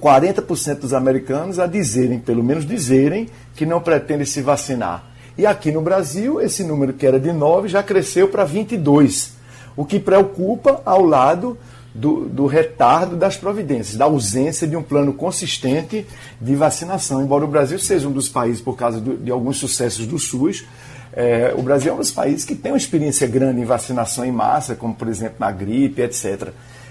[0.00, 5.04] 40% dos americanos a dizerem, pelo menos dizerem, que não pretendem se vacinar.
[5.36, 9.35] E aqui no Brasil, esse número que era de 9 já cresceu para 22,
[9.76, 11.58] o que preocupa ao lado
[11.94, 16.06] do, do, retardo das providências, da ausência de um plano consistente
[16.40, 17.22] de vacinação.
[17.22, 20.64] Embora o Brasil seja um dos países, por causa do, de alguns sucessos do SUS,
[21.12, 24.32] é, o Brasil é um dos países que tem uma experiência grande em vacinação em
[24.32, 26.50] massa, como por exemplo na gripe, etc.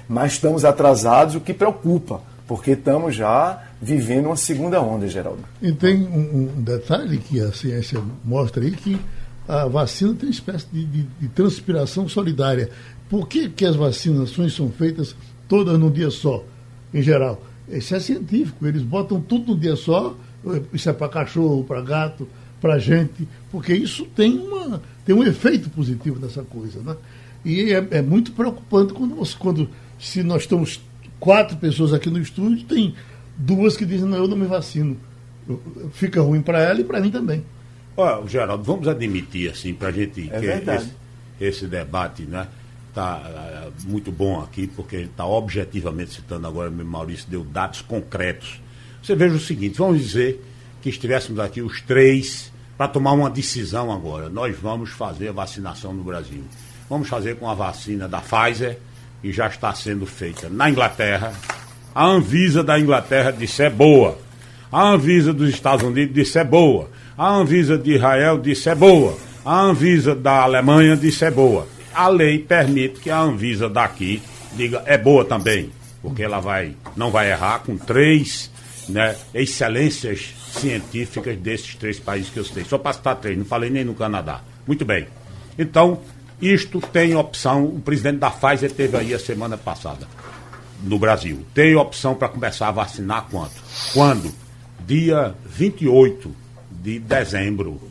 [0.09, 5.43] Mas estamos atrasados, o que preocupa, porque estamos já vivendo uma segunda onda, Geraldo.
[5.61, 8.99] E tem um, um detalhe que a ciência mostra aí que
[9.47, 12.69] a vacina tem uma espécie de, de, de transpiração solidária.
[13.09, 15.15] Por que, que as vacinações são feitas
[15.47, 16.43] todas num dia só,
[16.93, 17.41] em geral?
[17.69, 20.15] Isso é científico, eles botam tudo num dia só,
[20.73, 22.27] isso é para cachorro, para gato,
[22.61, 26.79] para gente, porque isso tem, uma, tem um efeito positivo nessa coisa.
[26.81, 26.95] Né?
[27.43, 30.81] E é, é muito preocupante quando, quando, se nós estamos
[31.19, 32.95] quatro pessoas aqui no estúdio, tem
[33.37, 34.97] duas que dizem, não, eu não me vacino.
[35.91, 37.43] Fica ruim para ela e para mim também.
[37.97, 40.91] Olha, Geraldo, vamos admitir assim, para a gente é que esse,
[41.39, 42.47] esse debate, né?
[42.95, 47.81] está é, muito bom aqui, porque ele está objetivamente citando agora, meu Maurício deu dados
[47.81, 48.61] concretos.
[49.03, 50.41] Você veja o seguinte, vamos dizer
[50.81, 54.29] que estivéssemos aqui os três para tomar uma decisão agora.
[54.29, 56.43] Nós vamos fazer a vacinação no Brasil.
[56.89, 58.77] Vamos fazer com a vacina da Pfizer,
[59.21, 61.33] que já está sendo feita na Inglaterra.
[61.93, 64.17] A Anvisa da Inglaterra disse é boa.
[64.71, 66.89] A Anvisa dos Estados Unidos disse é boa.
[67.17, 69.17] A Anvisa de Israel disse é boa.
[69.43, 74.21] A Anvisa da Alemanha disse é boa a lei permite que a Anvisa daqui
[74.53, 78.51] diga é boa também, porque ela vai não vai errar com três
[78.89, 82.65] né, excelências científicas desses três países que eu citei.
[82.65, 84.41] Só para citar três, não falei nem no Canadá.
[84.67, 85.07] Muito bem.
[85.57, 86.01] Então,
[86.41, 90.05] isto tem opção, o presidente da Pfizer teve aí a semana passada
[90.83, 91.45] no Brasil.
[91.53, 93.55] Tem opção para começar a vacinar quanto?
[93.93, 94.31] Quando?
[94.85, 96.44] Dia 28
[96.85, 97.81] de dezembro.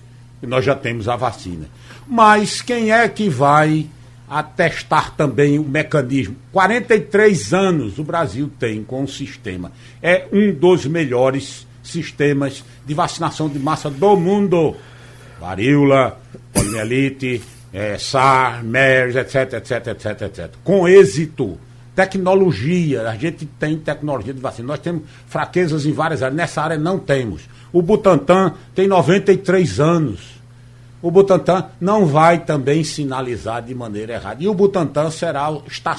[0.40, 1.66] E nós já temos a vacina.
[2.06, 3.86] Mas quem é que vai
[4.28, 6.36] a testar também o mecanismo.
[6.52, 9.72] 43 anos o Brasil tem com o sistema.
[10.02, 14.76] É um dos melhores sistemas de vacinação de massa do mundo.
[15.40, 16.18] Varíola,
[16.52, 20.50] poliomielite, é, SAR, MERS, etc, etc, etc, etc.
[20.62, 21.58] Com êxito.
[21.94, 24.68] Tecnologia, a gente tem tecnologia de vacina.
[24.68, 26.36] Nós temos fraquezas em várias áreas.
[26.36, 27.42] Nessa área não temos.
[27.72, 30.34] O Butantan tem 93 anos
[31.04, 34.42] o Butantan não vai também sinalizar de maneira errada.
[34.42, 35.94] E o Butantan será, está,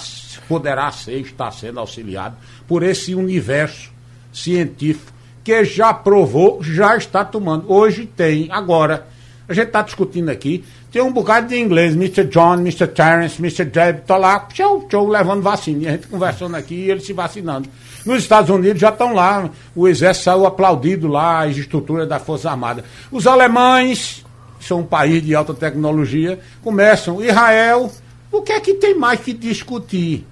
[0.48, 2.36] poderá ser, está sendo auxiliado
[2.68, 3.92] por esse universo
[4.34, 7.72] científico que já provou, já está tomando.
[7.72, 9.06] Hoje tem, agora,
[9.48, 12.24] a gente está discutindo aqui, tem um bocado de inglês, Mr.
[12.26, 12.88] John, Mr.
[12.88, 13.70] Terence, Mr.
[13.72, 15.84] Jeb, está lá, tchau, tchau, levando vacina.
[15.84, 17.70] E a gente conversando aqui e eles se vacinando.
[18.06, 22.50] Nos Estados Unidos já estão lá, o exército saiu aplaudido lá, as estruturas da Força
[22.50, 22.84] Armada.
[23.12, 24.26] Os alemães
[24.60, 27.22] são um país de alta tecnologia, começam.
[27.22, 27.92] Israel,
[28.32, 30.26] o que é que tem mais que discutir?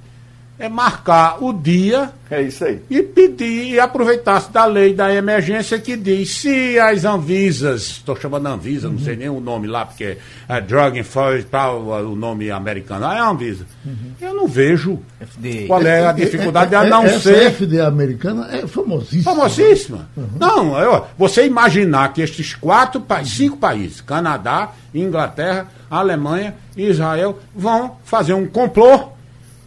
[0.64, 2.80] É marcar o dia É isso aí.
[2.90, 8.48] e pedir e aproveitar-se da lei da emergência que diz se as Anvisas, estou chamando
[8.48, 13.06] Anvisa, não sei nem o nome lá, porque é Drug Enforcement tal, o nome americano,
[13.06, 13.66] ah, é Anvisa.
[14.22, 15.68] Eu não vejo FDA.
[15.68, 19.24] qual é a dificuldade, a É- não essa ser FDA americana é famosíssima.
[19.36, 20.08] famosíssima.
[20.40, 27.98] Não, eu- você imaginar que estes quatro, cinco países, Canadá, Inglaterra, Alemanha e Israel, vão
[28.06, 29.10] fazer um complô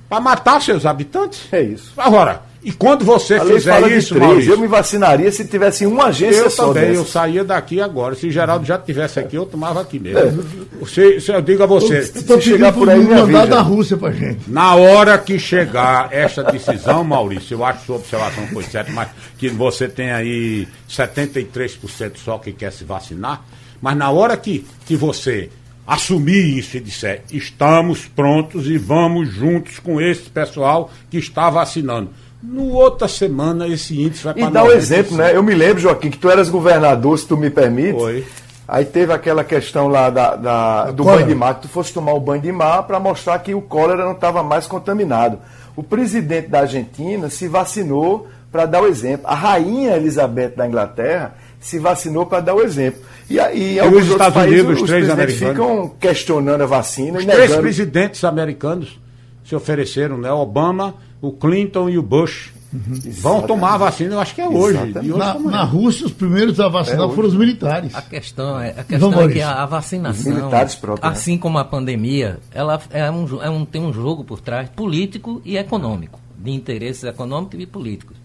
[0.09, 1.43] para matar seus habitantes.
[1.53, 1.93] É isso.
[1.97, 4.27] Agora, e quando você fizer isso, três.
[4.27, 8.17] Maurício, Eu me vacinaria se tivesse uma agência eu só também, eu saía daqui agora.
[8.17, 10.45] Se Geraldo já tivesse aqui, eu tomava aqui mesmo.
[10.85, 13.97] Se, se eu digo a você, Estou Se chegar por aí, para mandar da Rússia
[13.97, 14.51] pra gente.
[14.51, 19.11] Na hora que chegar esta decisão, Maurício, eu acho que sua observação foi certa, mas
[19.39, 23.45] que você tem aí 73% só que quer se vacinar,
[23.81, 25.51] mas na hora que, que você
[25.87, 32.11] assumir isso e disser estamos prontos e vamos juntos com esse pessoal que está vacinando.
[32.43, 35.35] No outra semana esse índice vai E para dá o exemplo, né?
[35.35, 37.99] Eu me lembro, Joaquim, que tu eras governador, se tu me permite.
[37.99, 38.25] Foi.
[38.69, 41.23] Aí teve aquela questão lá da, da- do cólera.
[41.23, 43.61] banho de mar, que tu fosse tomar o banho de mar para mostrar que o
[43.63, 45.39] cólera não estava mais contaminado.
[45.77, 49.27] O presidente da Argentina se vacinou para dar o exemplo.
[49.27, 51.35] A rainha Elizabeth da Inglaterra
[51.67, 53.01] se vacinou para dar o exemplo.
[53.29, 55.53] E aí, alguns os Estados países, Unidos, os os três americanos.
[55.57, 58.99] ficam questionando a vacina Os e três presidentes americanos
[59.45, 60.31] se ofereceram, né?
[60.31, 62.53] Obama, o Clinton e o Bush.
[62.73, 64.77] Vão tomar a vacina, eu acho que é hoje.
[64.79, 67.95] Hoje Na, na Rússia, os primeiros a vacinar É, foram os militares.
[67.95, 70.51] A questão é, a Vamos, questão é que a, a vacinação,
[70.81, 71.17] próprios, né?
[71.17, 75.41] assim como a pandemia, ela é um, é um- tem um jogo por trás político
[75.45, 78.17] e econômico, de interesses econômicos e políticos.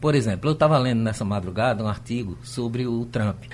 [0.00, 3.44] Por exemplo, eu estava lendo nessa madrugada um artigo sobre o Trump.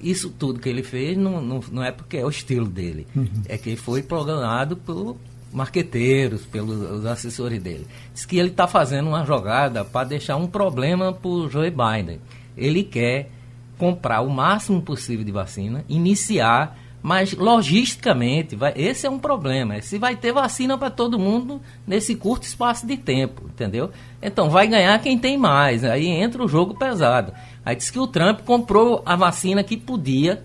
[0.00, 3.06] Isso tudo que ele fez não, não, não é porque é o estilo dele,
[3.48, 5.16] é que foi programado por
[5.52, 7.86] marqueteiros, pelos os assessores dele.
[8.12, 12.20] Diz que ele está fazendo uma jogada para deixar um problema para o Joe Biden.
[12.56, 13.30] Ele quer
[13.78, 19.80] comprar o máximo possível de vacina, iniciar, mas logisticamente, vai, esse é um problema.
[19.82, 23.90] Se vai ter vacina para todo mundo nesse curto espaço de tempo, entendeu?
[24.22, 25.84] Então vai ganhar quem tem mais.
[25.84, 27.32] Aí entra o jogo pesado.
[27.64, 30.44] Aí diz que o Trump comprou a vacina que podia,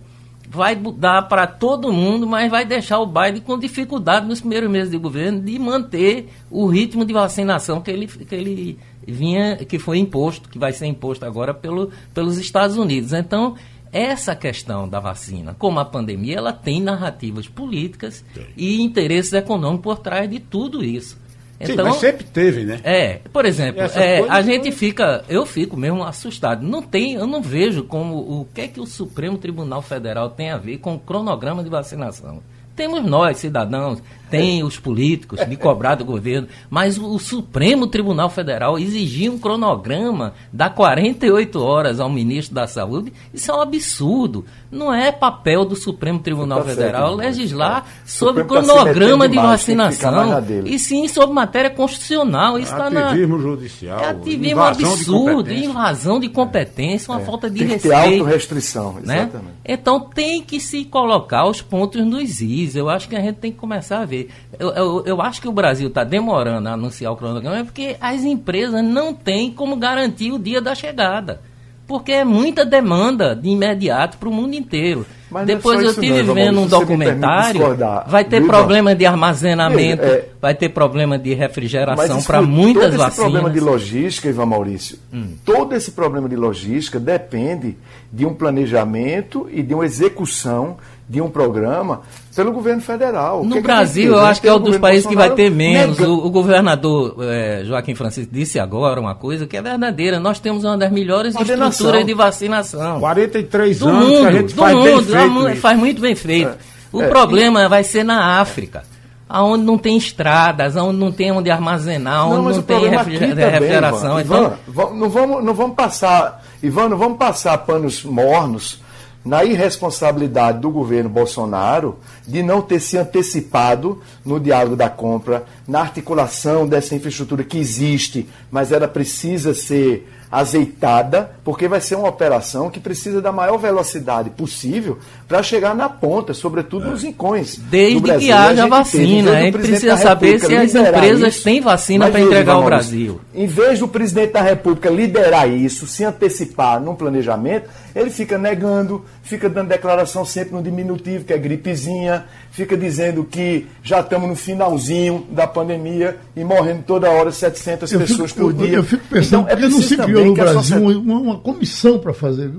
[0.49, 4.89] vai dar para todo mundo, mas vai deixar o Biden com dificuldade nos primeiros meses
[4.89, 9.99] de governo de manter o ritmo de vacinação que ele, que ele vinha, que foi
[9.99, 13.13] imposto, que vai ser imposto agora pelo, pelos Estados Unidos.
[13.13, 13.55] Então,
[13.91, 18.23] essa questão da vacina, como a pandemia, ela tem narrativas políticas
[18.55, 21.17] e interesses econômicos por trás de tudo isso.
[21.63, 22.79] Sim, mas sempre teve, né?
[22.83, 26.61] É, por exemplo, é, a gente foi- fica, eu fico mesmo assustado.
[26.63, 30.51] Não tem, eu não vejo como o que é que o Supremo Tribunal Federal tem
[30.51, 32.43] a ver com o cronograma de vacinação.
[32.75, 38.77] Temos nós, cidadãos, tem os políticos de cobrar do governo, mas o, Supremo Tribunal Federal
[38.79, 44.45] exigir um cronograma, dar 48 horas ao ministro da Saúde, isso é um absurdo.
[44.71, 47.25] Não é papel do Supremo Tribunal Tá certo, Federal irmão.
[47.25, 52.57] legislar sobre tá cronograma de demais, vacinação, e sim sobre matéria constitucional.
[52.59, 53.07] Isso está na.
[53.07, 53.99] Ativismo judicial.
[53.99, 55.65] É ativismo invasão de absurdo, competência.
[55.65, 58.19] invasão de competência, uma falta de Tem que ter respeito.
[58.21, 59.17] autorrestrição, Né?
[59.23, 59.53] exatamente.
[59.65, 62.75] Então tem que se colocar os pontos nos is.
[62.75, 64.16] Eu acho que a gente tem que começar a ver.
[64.59, 67.95] Eu, eu, eu acho que o Brasil está demorando a anunciar o cronograma é porque
[67.99, 71.41] as empresas não têm como garantir o dia da chegada.
[71.87, 75.05] Porque é muita demanda de imediato para o mundo inteiro.
[75.31, 77.61] Mas é Depois eu estive vendo um documentário,
[78.07, 82.83] vai ter viu, problema de armazenamento, Veja, é- vai ter problema de refrigeração para muitas
[82.83, 83.17] todo esse vacinas.
[83.17, 83.31] Hum.
[83.31, 84.99] problema de logística, Ivan Maurício,
[85.45, 87.77] todo esse problema de logística depende
[88.11, 90.77] de um planejamento e de uma execução
[91.09, 92.01] de um programa
[92.35, 93.43] pelo governo federal.
[93.43, 94.15] No que é que Brasil, fez?
[94.21, 95.97] eu acho que é teve um dos países que vai ter Bolsonaro menos.
[95.99, 100.19] nega- O, o governador eh, Joaquim Francisco disse agora uma coisa que é verdadeira.
[100.19, 104.19] Nós temos uma das melhores estruturas de vacinação 43 do anos mundo.
[104.21, 105.61] que a gente do faz bem mundo, feito mu- isso.
[105.61, 106.57] faz muito bem feito.
[106.91, 108.83] O É, problema vai ser na África.
[109.29, 113.49] Aonde não tem estradas, aonde não tem onde armazenar, onde não, o tem refriger- também,
[113.49, 114.19] refrigeração.
[114.21, 118.79] Ivan, Então, Ivan, não, vamos, não vamos passar, Ivan, não vamos passar panos mornos
[119.27, 125.81] na irresponsabilidade do governo Bolsonaro de não ter se antecipado no diálogo da compra, na
[125.81, 132.69] articulação dessa infraestrutura que existe, mas ela precisa ser azeitada, porque vai ser uma operação
[132.69, 134.97] que precisa da maior velocidade possível
[135.27, 137.57] para chegar na ponta, sobretudo nos rincões.
[137.57, 142.09] Desde que haja a vacina, a gente precisa saber se as empresas isso, têm vacina
[142.09, 143.21] para entregar ao Brasil.
[143.33, 149.03] Em vez do presidente da República liderar isso, se antecipar num planejamento, ele fica negando,
[149.23, 154.35] fica dando declaração sempre no diminutivo, que é gripezinha, fica dizendo que já estamos no
[154.35, 158.67] finalzinho da pandemia e morrendo toda hora 700 eu pessoas fico, por dia.
[158.67, 160.97] Eu, eu fico pensando, então, é porque não se criou no Brasil sociedade...
[160.97, 162.51] uma, uma, comissão para fazer,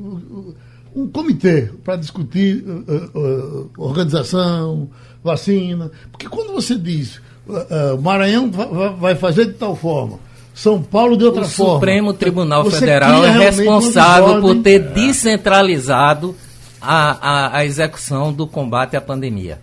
[0.94, 4.90] um comitê para discutir uh, uh, organização,
[5.22, 5.90] vacina.
[6.10, 8.50] Porque quando você diz uh, Maranhão
[8.98, 10.18] vai fazer de tal forma,
[10.54, 11.72] são Paulo de outra o forma.
[11.72, 16.34] O Supremo Tribunal Federal é responsável por ter descentralizado
[16.80, 19.60] a, a, a, execução do combate à pandemia.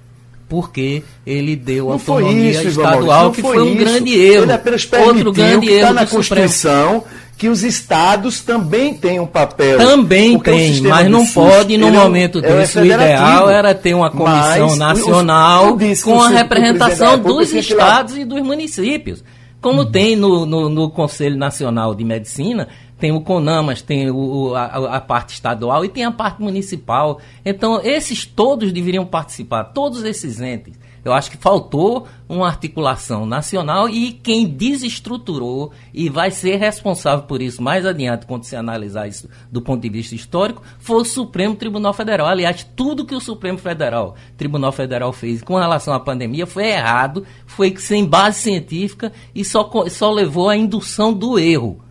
[0.47, 3.77] Porque ele deu não autonomia isso, estadual, que foi um isso.
[3.77, 4.43] grande erro.
[4.43, 7.03] Ele apenas Outro grande erro tá na Constituição
[7.37, 9.77] que os estados também têm um papel.
[9.77, 13.93] Também tem, mas não SUS, pode, no é momento é desse, o ideal era ter
[13.93, 19.23] uma comissão nacional com a representação dos estados e dos municípios.
[19.61, 19.91] Como uhum.
[19.91, 22.67] tem no, no, no, Conselho Nacional de Medicina,
[22.97, 27.19] tem o CONAMAS, tem o, a, a, parte estadual e tem a parte municipal.
[27.43, 30.77] Então, esses todos deveriam participar, todos esses entes.
[31.05, 37.43] Eu acho que faltou uma articulação nacional e quem desestruturou e vai ser responsável por
[37.43, 41.55] isso mais adiante, quando se analisar isso do ponto de vista histórico, foi o Supremo
[41.55, 42.25] Tribunal Federal.
[42.25, 47.23] Aliás, tudo que o Supremo Federal, Tribunal Federal fez com relação à pandemia foi errado,
[47.45, 51.84] foi sem base científica e só, só levou à indução do erro.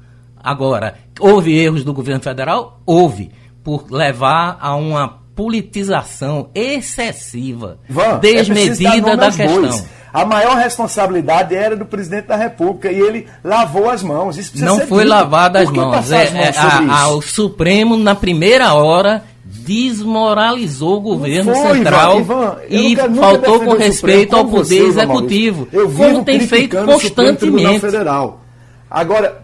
[0.45, 2.83] Agora, houve erros do governo federal?
[2.85, 3.31] Houve,
[3.63, 9.63] por levar a uma politização excessiva, Van, é desmedida é da questão.
[9.63, 9.85] Bois.
[10.13, 14.37] A maior responsabilidade era do presidente da República e ele lavou as mãos.
[14.55, 15.09] Não foi dito.
[15.09, 16.13] lavado as mãos.
[16.13, 22.57] É, é, a, a, o Supremo, na primeira hora, desmoralizou o governo foi, central Ivan,
[22.69, 25.67] e faltou com respeito ao poder você, executivo,
[25.97, 27.81] como tem feito constantemente.
[27.81, 28.41] Federal.
[28.89, 29.44] Agora,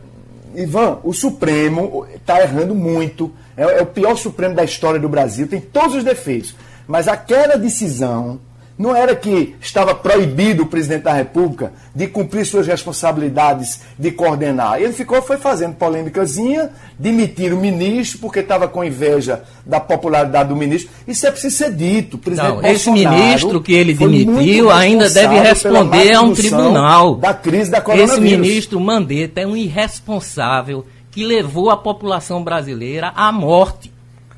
[0.62, 5.46] Ivan, o Supremo está errando muito é, é o pior Supremo da história do Brasil,
[5.46, 6.54] tem todos os defeitos.
[6.86, 8.40] Mas aquela decisão
[8.80, 14.80] não era que estava proibido o presidente da República de cumprir suas responsabilidades de coordenar.
[14.80, 20.56] Ele ficou foi fazendo polêmicazinha, demitir o ministro porque estava com inveja da popularidade do
[20.56, 20.90] ministro.
[21.06, 22.18] Isso é preciso ser dito.
[22.30, 27.82] não, esse ministro que ele demitiu ainda deve responder a um tribunal da crise da
[27.82, 28.16] coronavírus.
[28.18, 33.92] Esse ministro Mandetta é um irresponsável que levou a população brasileira à morte.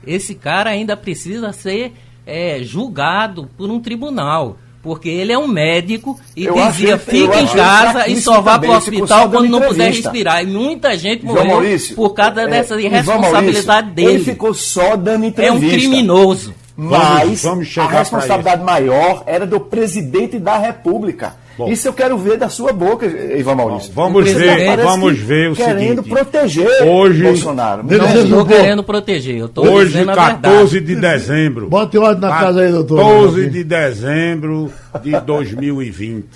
[0.04, 1.92] Esse cara ainda precisa ser
[2.26, 4.58] é, julgado por um tribunal.
[4.82, 8.68] Porque ele é um médico e eu dizia, fica em casa e só vá para
[8.68, 10.42] o hospital quando não puder respirar.
[10.42, 14.14] E muita gente morreu Maurício, por causa é, dessa irresponsabilidade Maurício, dele.
[14.14, 15.64] Ele ficou só dando entrevista.
[15.64, 16.52] É um criminoso.
[16.76, 21.36] Mas vamos, vamos a responsabilidade maior era do presidente da República.
[21.56, 21.70] Bom.
[21.70, 23.92] Isso eu quero ver da sua boca, Ivan Maurício.
[23.92, 26.08] Bom, vamos ver, vamos ver o querendo seguinte.
[26.08, 27.84] proteger hoje, Bolsonaro.
[27.84, 31.68] Não estou querendo proteger, eu estou Hoje, 14 de dezembro.
[31.68, 32.98] Bota ordem na casa aí, doutor.
[32.98, 34.72] 14 de dezembro
[35.02, 36.26] de 2020.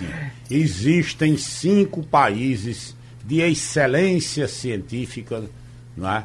[0.50, 2.94] Existem cinco países
[3.24, 5.42] de excelência científica
[5.96, 6.24] não é,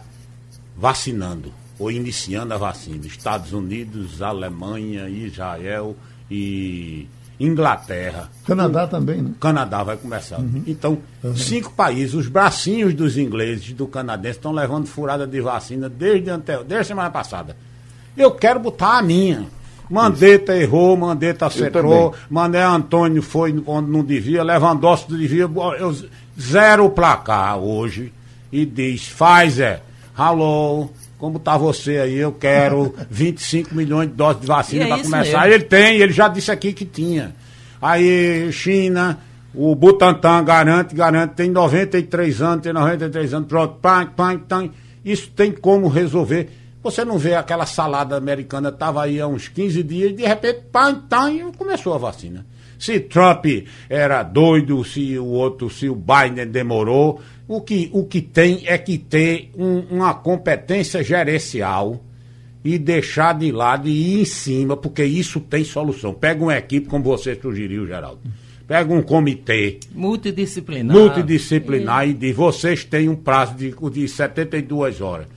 [0.78, 3.06] vacinando ou iniciando a vacina.
[3.08, 5.96] Estados Unidos, Alemanha, Israel
[6.30, 7.08] e
[7.46, 8.30] Inglaterra.
[8.46, 9.32] Canadá também, né?
[9.40, 10.40] Canadá vai começar.
[10.40, 10.64] Uhum.
[10.68, 11.36] Então, uhum.
[11.36, 16.56] cinco países, os bracinhos dos ingleses do canadense estão levando furada de vacina desde, ante...
[16.58, 17.56] desde a semana passada.
[18.16, 19.48] Eu quero botar a minha.
[19.90, 20.64] Mandetta Isso.
[20.64, 25.50] errou, Mandetta acertou, Mané Antônio foi onde não devia, Lewandowski devia.
[25.78, 25.96] Eu,
[26.40, 28.14] zero placar hoje
[28.52, 29.82] e diz: Pfizer,
[30.16, 30.90] alô,
[31.22, 35.42] como está você aí, eu quero 25 milhões de doses de vacina é para começar.
[35.42, 35.54] Mesmo.
[35.54, 37.36] Ele tem, ele já disse aqui que tinha.
[37.80, 39.20] Aí, China,
[39.54, 44.70] o Butantan garante, garante, tem 93 anos, tem 93 anos, pronto, pam, pam, pam.
[45.06, 46.50] Isso tem como resolver.
[46.82, 50.62] Você não vê aquela salada americana, estava aí há uns 15 dias, e de repente,
[50.72, 52.44] pam, pam, e começou a vacina.
[52.82, 53.46] Se Trump
[53.88, 58.76] era doido, se o outro, se o Biden demorou, o que, o que tem é
[58.76, 62.04] que ter um, uma competência gerencial
[62.66, 66.12] e deixar de lado e ir em cima, porque isso tem solução.
[66.12, 68.20] Pega uma equipe, como você sugeriu, Geraldo.
[68.68, 69.78] Pega um comitê.
[69.94, 70.98] Multidisciplinar.
[70.98, 75.28] Multidisciplinar e, e diz: vocês têm um prazo de, de 72 horas.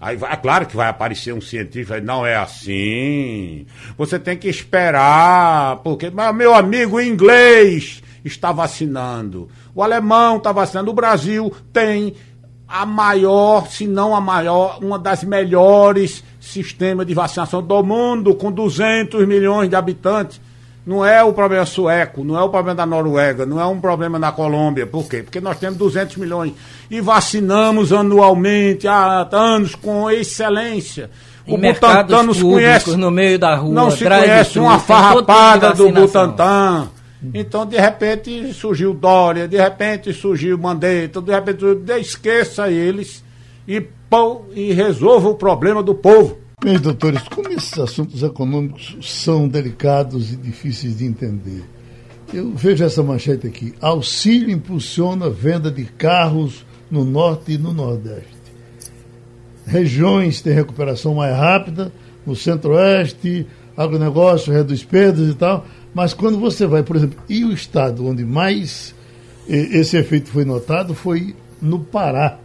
[0.00, 3.66] Aí é claro que vai aparecer um cientista, não é assim.
[3.98, 9.50] Você tem que esperar, porque mas, meu amigo inglês está vacinando.
[9.74, 10.90] O alemão está vacinando.
[10.90, 12.14] O Brasil tem
[12.66, 18.50] a maior, se não a maior, uma das melhores sistemas de vacinação do mundo, com
[18.50, 20.40] 200 milhões de habitantes.
[20.86, 24.18] Não é o problema sueco, não é o problema da Noruega, não é um problema
[24.18, 24.86] da Colômbia.
[24.86, 25.22] Por quê?
[25.22, 26.54] Porque nós temos 200 milhões
[26.90, 31.10] e vacinamos anualmente há anos com excelência.
[31.46, 32.96] O Butantan nos conhece.
[32.96, 36.88] No meio da rua, não se conhece uma farrapada do Butantan.
[37.34, 41.64] Então, de repente, surgiu Dória, de repente surgiu Mandetta, de repente,
[42.00, 43.22] esqueça eles
[43.68, 46.39] e, pô, e resolva o problema do povo.
[46.62, 51.64] Bem, doutores, como esses assuntos econômicos são delicados e difíceis de entender?
[52.34, 53.72] Eu vejo essa manchete aqui.
[53.80, 58.36] Auxílio impulsiona venda de carros no norte e no nordeste.
[59.66, 61.90] Regiões têm recuperação mais rápida,
[62.26, 65.64] no centro-oeste, agronegócio reduz perdas e tal.
[65.94, 68.94] Mas quando você vai, por exemplo, e o estado onde mais
[69.48, 72.38] esse efeito foi notado foi no Pará.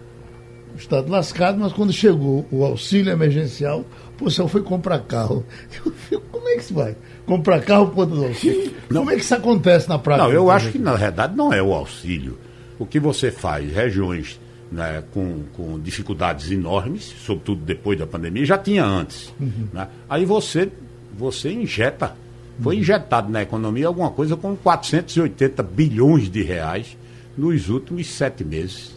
[0.76, 3.86] O estado lascado, mas quando chegou o auxílio emergencial,
[4.20, 5.46] o pessoal foi comprar carro.
[5.86, 6.98] Eu fico, como é que se vai?
[7.26, 8.74] Comprar carro por conta do auxílio?
[8.92, 9.00] Não.
[9.00, 10.28] Como é que isso acontece na prática?
[10.28, 12.38] Não, eu acho que na verdade não é o auxílio.
[12.78, 14.40] O que você faz, regiões
[14.72, 19.34] né, com, com dificuldades enormes, sobretudo depois da pandemia, já tinha antes.
[19.40, 19.70] Uhum.
[19.74, 19.88] Né?
[20.08, 20.70] Aí você,
[21.18, 22.16] você injeta.
[22.62, 22.82] Foi uhum.
[22.82, 26.96] injetado na economia alguma coisa com 480 bilhões de reais
[27.36, 28.94] nos últimos sete meses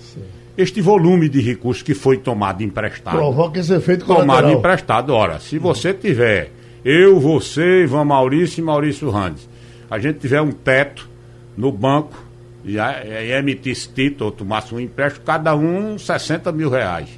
[0.59, 3.17] este volume de recursos que foi tomado emprestado.
[3.17, 4.53] Provoca esse efeito Tomado colateral.
[4.59, 5.15] emprestado.
[5.15, 6.51] Ora, se você tiver,
[6.85, 9.49] eu, você, Ivan Maurício e Maurício Randes,
[9.89, 11.09] a gente tiver um teto
[11.57, 12.25] no banco
[12.65, 17.09] e, e emitisse título ou tomasse um empréstimo, cada um 60 mil reais.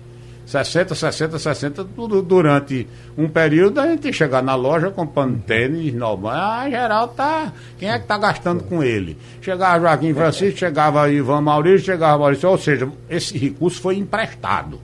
[0.51, 2.85] 60, 60, 60, tudo durante
[3.17, 6.33] um período, a gente chegar na loja comprando tênis normal.
[6.35, 7.53] Ah, geral tá.
[7.79, 9.17] Quem é que tá gastando com ele?
[9.41, 12.49] Chegava Joaquim Francisco, chegava Ivan Maurício, chegava Maurício.
[12.49, 14.81] Ou seja, esse recurso foi emprestado.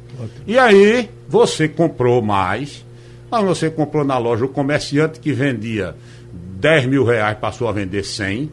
[0.46, 2.86] E aí, você comprou mais,
[3.28, 5.96] mas você comprou na loja, o comerciante que vendia
[6.32, 8.52] 10 mil reais passou a vender 100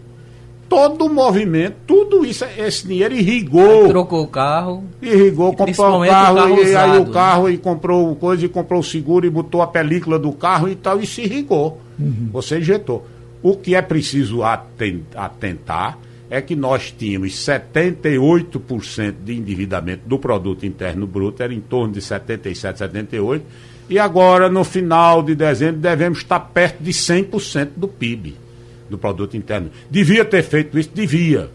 [0.73, 3.83] todo o movimento, tudo isso, esse dinheiro irrigou.
[3.83, 4.83] Aí trocou o carro.
[4.99, 7.53] Irrigou, comprou o carro, o carro e usado, aí o carro né?
[7.53, 10.99] e comprou coisa, e comprou o seguro e botou a película do carro e tal,
[10.99, 11.79] e se irrigou.
[11.99, 12.29] Uhum.
[12.31, 13.05] Você injetou.
[13.43, 21.05] O que é preciso atentar é que nós tínhamos 78% de endividamento do produto interno
[21.05, 23.45] bruto, era em torno de 77, 78,
[23.87, 28.42] e agora no final de dezembro devemos estar perto de 100% do PIB
[28.93, 29.71] do produto interno.
[29.89, 30.89] Devia ter feito isso?
[30.93, 31.49] Devia.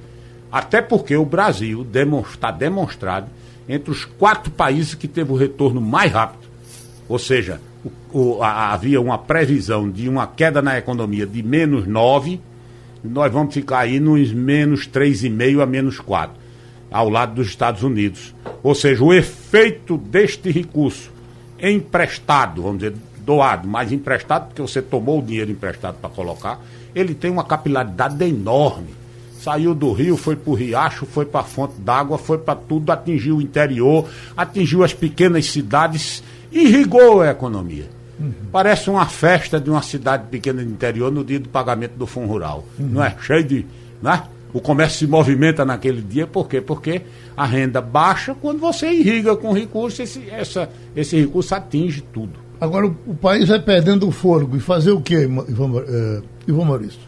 [0.51, 1.87] Até porque o Brasil
[2.33, 3.29] está demonstrado
[3.69, 6.49] entre os quatro países que teve o retorno mais rápido.
[7.09, 11.87] Ou seja, o, o, a, havia uma previsão de uma queda na economia de menos
[11.87, 12.41] 9,
[13.05, 16.35] nós vamos ficar aí nos menos 3,5 a menos 4,
[16.91, 18.35] ao lado dos Estados Unidos.
[18.63, 21.13] Ou seja, o efeito deste recurso
[21.61, 26.59] emprestado, vamos dizer, doado, mas emprestado, porque você tomou o dinheiro emprestado para colocar,
[26.99, 28.89] ele tem uma capilaridade enorme.
[29.41, 32.91] Saiu do rio, foi para o riacho, foi para a fonte d'água, foi para tudo,
[32.91, 37.89] atingiu o interior, atingiu as pequenas cidades, irrigou a economia.
[38.19, 38.33] Uhum.
[38.51, 42.27] Parece uma festa de uma cidade pequena do interior no dia do pagamento do fundo
[42.27, 42.65] rural.
[42.79, 42.89] Uhum.
[42.89, 43.15] Não é?
[43.21, 43.67] Cheio de.
[44.03, 44.23] Né?
[44.53, 46.61] O comércio se movimenta naquele dia, por quê?
[46.61, 47.03] Porque
[47.37, 52.33] a renda baixa, quando você irriga com recurso, esse, essa, esse recurso atinge tudo.
[52.61, 54.57] Agora, o, o país vai perdendo o fôlego.
[54.57, 55.85] E fazer o quê, Ivan,
[56.49, 57.01] Ivan Maurício?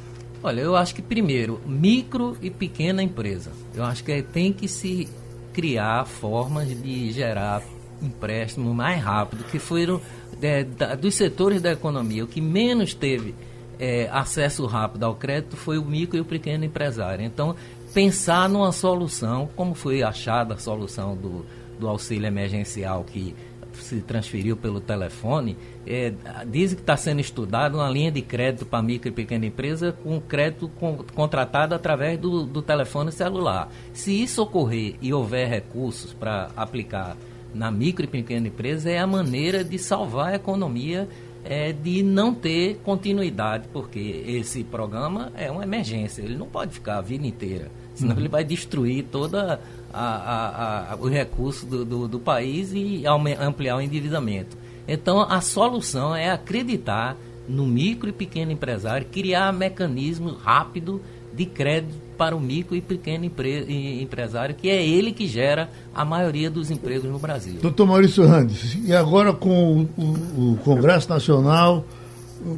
[0.42, 3.50] Olha, eu acho que primeiro, micro e pequena empresa.
[3.74, 5.08] Eu acho que tem que se
[5.52, 7.62] criar formas de gerar
[8.02, 10.00] empréstimo mais rápido, que foram
[10.40, 12.24] é, da, dos setores da economia.
[12.24, 13.34] O que menos teve
[13.78, 17.24] é, acesso rápido ao crédito foi o micro e o pequeno empresário.
[17.24, 17.56] Então,
[17.94, 21.44] pensar numa solução, como foi achada a solução do,
[21.78, 23.34] do auxílio emergencial que
[23.74, 25.56] se transferiu pelo telefone,
[25.86, 26.12] é,
[26.46, 30.20] diz que está sendo estudado uma linha de crédito para micro e pequena empresa com
[30.20, 33.68] crédito com, contratado através do, do telefone celular.
[33.92, 37.16] Se isso ocorrer e houver recursos para aplicar
[37.54, 41.08] na micro e pequena empresa, é a maneira de salvar a economia
[41.44, 46.98] é, de não ter continuidade, porque esse programa é uma emergência, ele não pode ficar
[46.98, 48.20] a vida inteira, senão uhum.
[48.20, 49.60] ele vai destruir toda
[49.92, 53.04] a, a, a, o recurso do, do, do país e
[53.38, 54.56] ampliar o endividamento.
[54.86, 57.16] Então, a solução é acreditar
[57.48, 61.00] no micro e pequeno empresário, criar mecanismos rápido
[61.32, 66.04] de crédito para o micro e pequeno empre empresário, que é ele que gera a
[66.04, 67.58] maioria dos empregos no Brasil.
[67.62, 71.84] Doutor Maurício Randes, e agora com o, o, Congresso Nacional,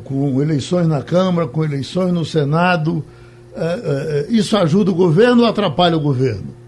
[0.04, 3.04] com eleições na Câmara, com eleições no Senado,
[3.54, 6.61] é, é, isso ajuda o governo ou atrapalha o governo?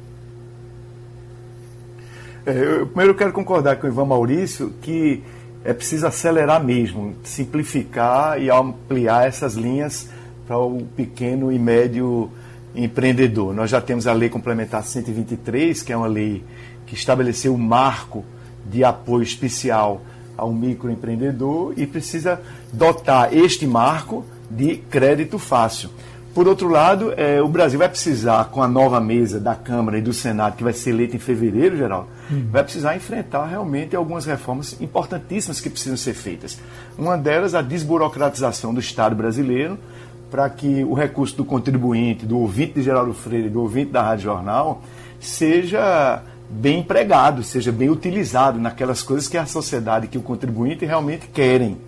[2.46, 5.22] É, eu, primeiro eu quero concordar com o Ivan Maurício que
[5.64, 10.10] é preciso acelerar mesmo, simplificar e ampliar essas linhas
[10.46, 12.30] para o pequeno e médio
[12.74, 13.54] empreendedor.
[13.54, 16.44] Nós já temos a Lei Complementar 123, que é uma lei
[16.86, 18.22] que estabeleceu o um marco
[18.66, 20.02] de apoio especial
[20.36, 25.88] ao microempreendedor e precisa dotar este marco de crédito fácil.
[26.34, 30.02] Por outro lado, é, o Brasil vai precisar, com a nova mesa da Câmara e
[30.02, 32.48] do Senado, que vai ser eleita em fevereiro, geral, uhum.
[32.50, 36.58] vai precisar enfrentar realmente algumas reformas importantíssimas que precisam ser feitas.
[36.98, 39.78] Uma delas, a desburocratização do Estado brasileiro,
[40.28, 44.24] para que o recurso do contribuinte, do ouvinte de Geraldo Freire, do ouvinte da Rádio
[44.24, 44.82] Jornal,
[45.20, 46.20] seja
[46.50, 51.78] bem empregado, seja bem utilizado naquelas coisas que a sociedade, que o contribuinte realmente querem.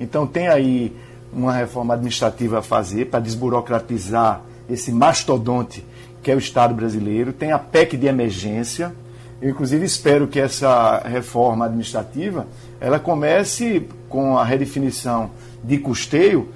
[0.00, 0.92] Então tem aí
[1.32, 5.84] uma reforma administrativa a fazer para desburocratizar esse mastodonte
[6.22, 7.32] que é o Estado brasileiro.
[7.32, 8.94] Tem a PEC de emergência.
[9.40, 12.46] Eu, inclusive, espero que essa reforma administrativa
[12.80, 15.30] ela comece com a redefinição
[15.64, 16.48] de custeio,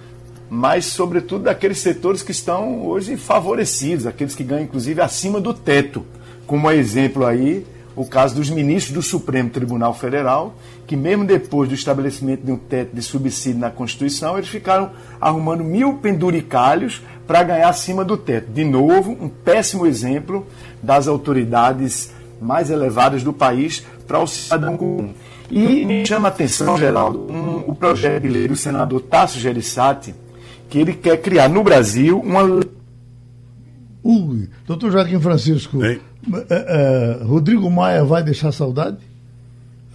[0.48, 6.06] mas, sobretudo, daqueles setores que estão hoje favorecidos, aqueles que ganham, inclusive, acima do teto.
[6.46, 7.66] Como exemplo aí,
[7.96, 10.54] o caso dos ministros do Supremo Tribunal Federal,
[10.86, 15.64] que mesmo depois do estabelecimento de um teto de subsídio na Constituição, eles ficaram arrumando
[15.64, 18.52] mil penduricalhos para ganhar acima do teto.
[18.52, 20.46] De novo, um péssimo exemplo
[20.82, 25.14] das autoridades mais elevadas do país para o cidadão comum.
[25.50, 30.14] E me chama a atenção, Geraldo, um, o projeto de lei do senador Tasso Gereissati,
[30.68, 32.42] que ele quer criar no Brasil uma.
[34.02, 35.78] Ui, doutor Joaquim Francisco,
[36.50, 38.98] é, é, Rodrigo Maia vai deixar saudade?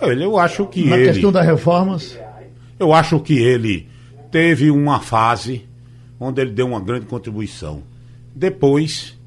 [0.02, 1.12] Eu acho que Na ele.
[1.12, 2.18] questão das reformas?
[2.80, 3.88] Eu acho que ele
[4.32, 5.66] teve uma fase
[6.20, 7.84] onde ele deu uma grande contribuição.
[8.34, 9.18] Depois,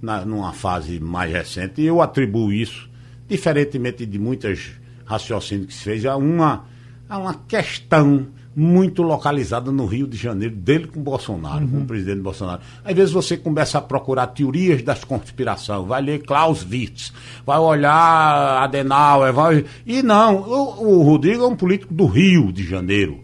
[0.00, 2.88] na, numa fase mais recente, eu atribuo isso,
[3.28, 4.72] diferentemente de muitas
[5.04, 6.64] raciocínios que se fez, a uma,
[7.08, 8.26] a uma questão
[8.56, 11.70] muito localizada no Rio de Janeiro, dele com Bolsonaro, uhum.
[11.70, 12.60] com o presidente Bolsonaro.
[12.84, 17.12] Às vezes você começa a procurar teorias das conspirações, vai ler Klaus Witz,
[17.44, 19.64] vai olhar Adenauer, vai...
[19.84, 23.20] e não, o, o Rodrigo é um político do Rio de Janeiro.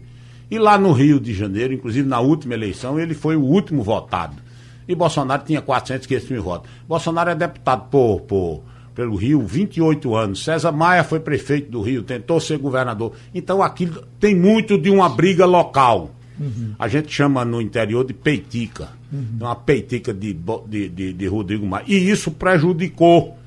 [0.49, 4.35] E lá no Rio de Janeiro, inclusive na última eleição, ele foi o último votado.
[4.85, 6.69] E Bolsonaro tinha 400, 500 mil votos.
[6.85, 8.63] Bolsonaro é deputado por, por
[9.01, 10.43] pelo Rio, 28 anos.
[10.43, 13.13] César Maia foi prefeito do Rio, tentou ser governador.
[13.33, 16.11] Então aquilo tem muito de uma briga local.
[16.39, 16.75] Uhum.
[16.77, 18.89] A gente chama no interior de peitica.
[19.11, 19.39] Uhum.
[19.39, 20.37] Uma peitica de,
[20.67, 21.83] de, de, de Rodrigo Maia.
[21.87, 23.37] E isso prejudicou.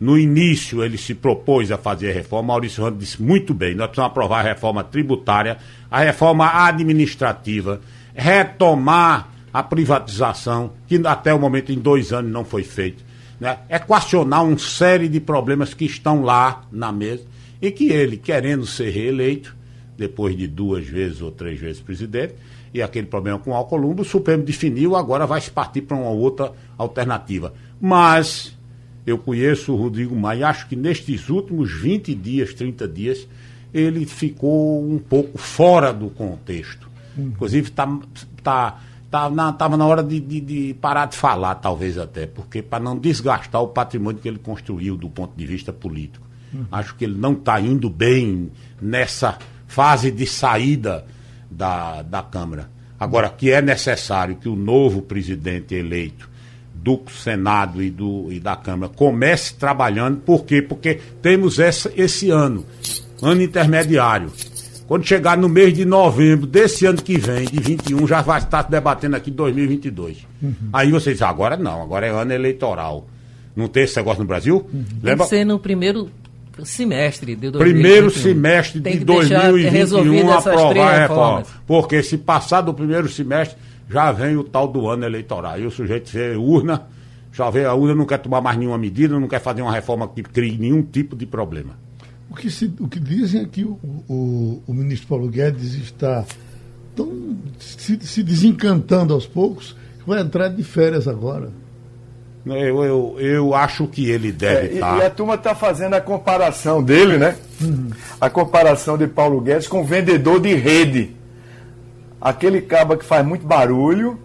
[0.00, 2.48] No início ele se propôs a fazer a reforma.
[2.48, 5.58] Maurício Rando disse muito bem: nós precisamos aprovar a reforma tributária,
[5.90, 7.80] a reforma administrativa,
[8.14, 13.03] retomar a privatização, que até o momento em dois anos não foi feito
[13.40, 17.24] né, equacionar uma série de problemas que estão lá na mesa
[17.60, 19.56] e que ele, querendo ser reeleito,
[19.96, 22.34] depois de duas vezes ou três vezes presidente,
[22.72, 26.10] e aquele problema com o Alcolumbo, o Supremo definiu, agora vai se partir para uma
[26.10, 27.54] outra alternativa.
[27.80, 28.56] Mas
[29.06, 33.28] eu conheço o Rodrigo Maia e acho que nestes últimos 20 dias, 30 dias,
[33.72, 36.88] ele ficou um pouco fora do contexto.
[37.16, 37.28] Uhum.
[37.28, 37.98] Inclusive, está
[38.42, 38.80] tá,
[39.14, 42.82] Estava na, tava na hora de, de, de, parar de falar, talvez até, porque para
[42.82, 46.26] não desgastar o patrimônio que ele construiu do ponto de vista político.
[46.52, 46.66] Uhum.
[46.72, 48.50] Acho que ele não está indo bem
[48.82, 49.38] nessa
[49.68, 51.06] fase de saída
[51.48, 52.68] da, da Câmara.
[52.98, 56.28] Agora, que é necessário que o novo presidente eleito
[56.74, 60.60] do Senado e, do, e da Câmara comece trabalhando, por quê?
[60.60, 62.66] Porque temos essa, esse ano,
[63.22, 64.32] ano intermediário
[64.86, 68.62] quando chegar no mês de novembro desse ano que vem, de 21, já vai estar
[68.62, 70.26] debatendo aqui 2022.
[70.42, 70.54] Uhum.
[70.72, 73.06] Aí você diz, agora não, agora é ano eleitoral.
[73.56, 74.66] Não tem esse negócio no Brasil?
[74.72, 74.84] Uhum.
[75.02, 75.16] Lembra?
[75.16, 76.10] Tem que ser no primeiro
[76.62, 77.82] semestre de 2021.
[77.82, 81.42] Primeiro semestre de 2021 aprovar a reforma.
[81.66, 83.56] Porque se passar do primeiro semestre,
[83.88, 85.58] já vem o tal do ano eleitoral.
[85.58, 86.82] E o sujeito vê urna,
[87.32, 90.06] já vê a urna, não quer tomar mais nenhuma medida, não quer fazer uma reforma
[90.08, 91.76] que crie nenhum tipo de problema.
[92.30, 96.24] O que, se, o que dizem é que o, o, o ministro Paulo Guedes está
[96.96, 101.50] tão, se, se, desencantando aos poucos que vai entrar de férias agora.
[102.46, 104.98] Eu, eu, eu acho que ele deve é, estar.
[104.98, 107.36] E, e, a turma está fazendo a comparação dele, né?
[107.60, 107.90] Uhum.
[108.20, 111.16] A comparação de Paulo Guedes com o vendedor de rede.
[112.20, 114.18] Aquele caba que faz muito barulho,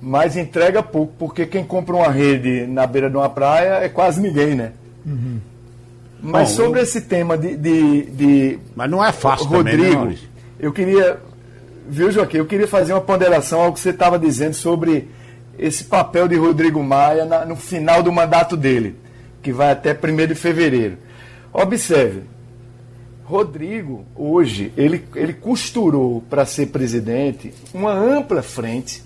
[0.00, 4.20] mas entrega pouco, porque quem compra uma rede na beira de uma praia é quase
[4.20, 4.72] ninguém, né?
[5.04, 5.38] Uhum.
[6.20, 6.82] Mas Bom, sobre eu...
[6.82, 10.18] esse tema de, de, de, Mas não é fácil Rodrigo, também, né,
[10.58, 11.20] eu queria.
[11.88, 12.38] Viu, Joaquim?
[12.38, 15.08] Eu queria fazer uma ponderação ao que você estava dizendo sobre
[15.58, 18.96] esse papel de Rodrigo Maia na, no final do mandato dele,
[19.42, 20.98] que vai até 1 de fevereiro.
[21.52, 22.22] Observe,
[23.24, 29.02] Rodrigo, hoje, ele, ele costurou para ser presidente uma ampla frente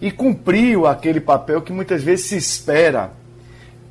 [0.00, 3.12] e cumpriu aquele papel que muitas vezes se espera,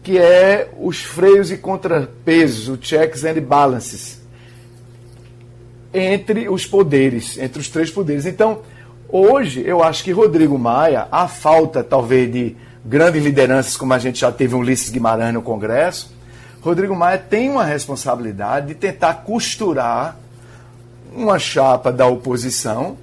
[0.04, 4.22] que é os freios e contrapesos, o checks and balances,
[5.94, 8.26] entre os poderes, entre os três poderes.
[8.26, 8.60] Então,
[9.08, 14.20] hoje, eu acho que Rodrigo Maia, a falta talvez de grandes lideranças, como a gente
[14.20, 16.14] já teve um Ulisses Guimarães no Congresso,
[16.62, 20.18] Rodrigo Maia tem uma responsabilidade de tentar costurar
[21.16, 22.98] uma chapa da oposição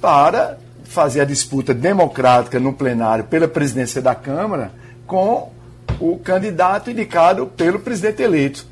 [0.00, 4.72] para fazer a disputa democrática no plenário pela presidência da Câmara
[5.06, 5.50] com
[6.02, 8.66] o candidato indicado pelo presidente eleito.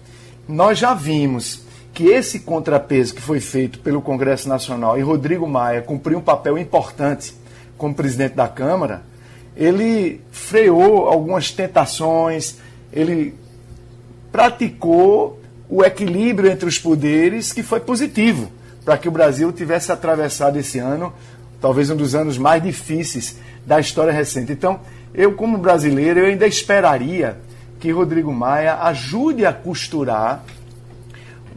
[0.49, 1.63] Nós já vimos
[1.95, 6.59] que esse contrapeso que foi feito pelo Congresso Nacional e Rodrigo Maia cumpriu um papel
[6.59, 7.35] importante
[7.79, 9.03] como presidente da Câmara,
[9.57, 12.57] ele freou algumas tentações,
[12.93, 13.35] ele
[14.33, 18.51] praticou o equilíbrio entre os poderes que foi positivo
[18.85, 21.13] para que o Brasil tivesse atravessado esse ano,
[21.61, 24.53] talvez um dos anos mais difíceis da história recente.
[24.53, 24.81] Então,
[25.15, 27.39] eu como brasileiro, eu ainda esperaria
[27.79, 30.45] que Rodrigo Maia ajude a costurar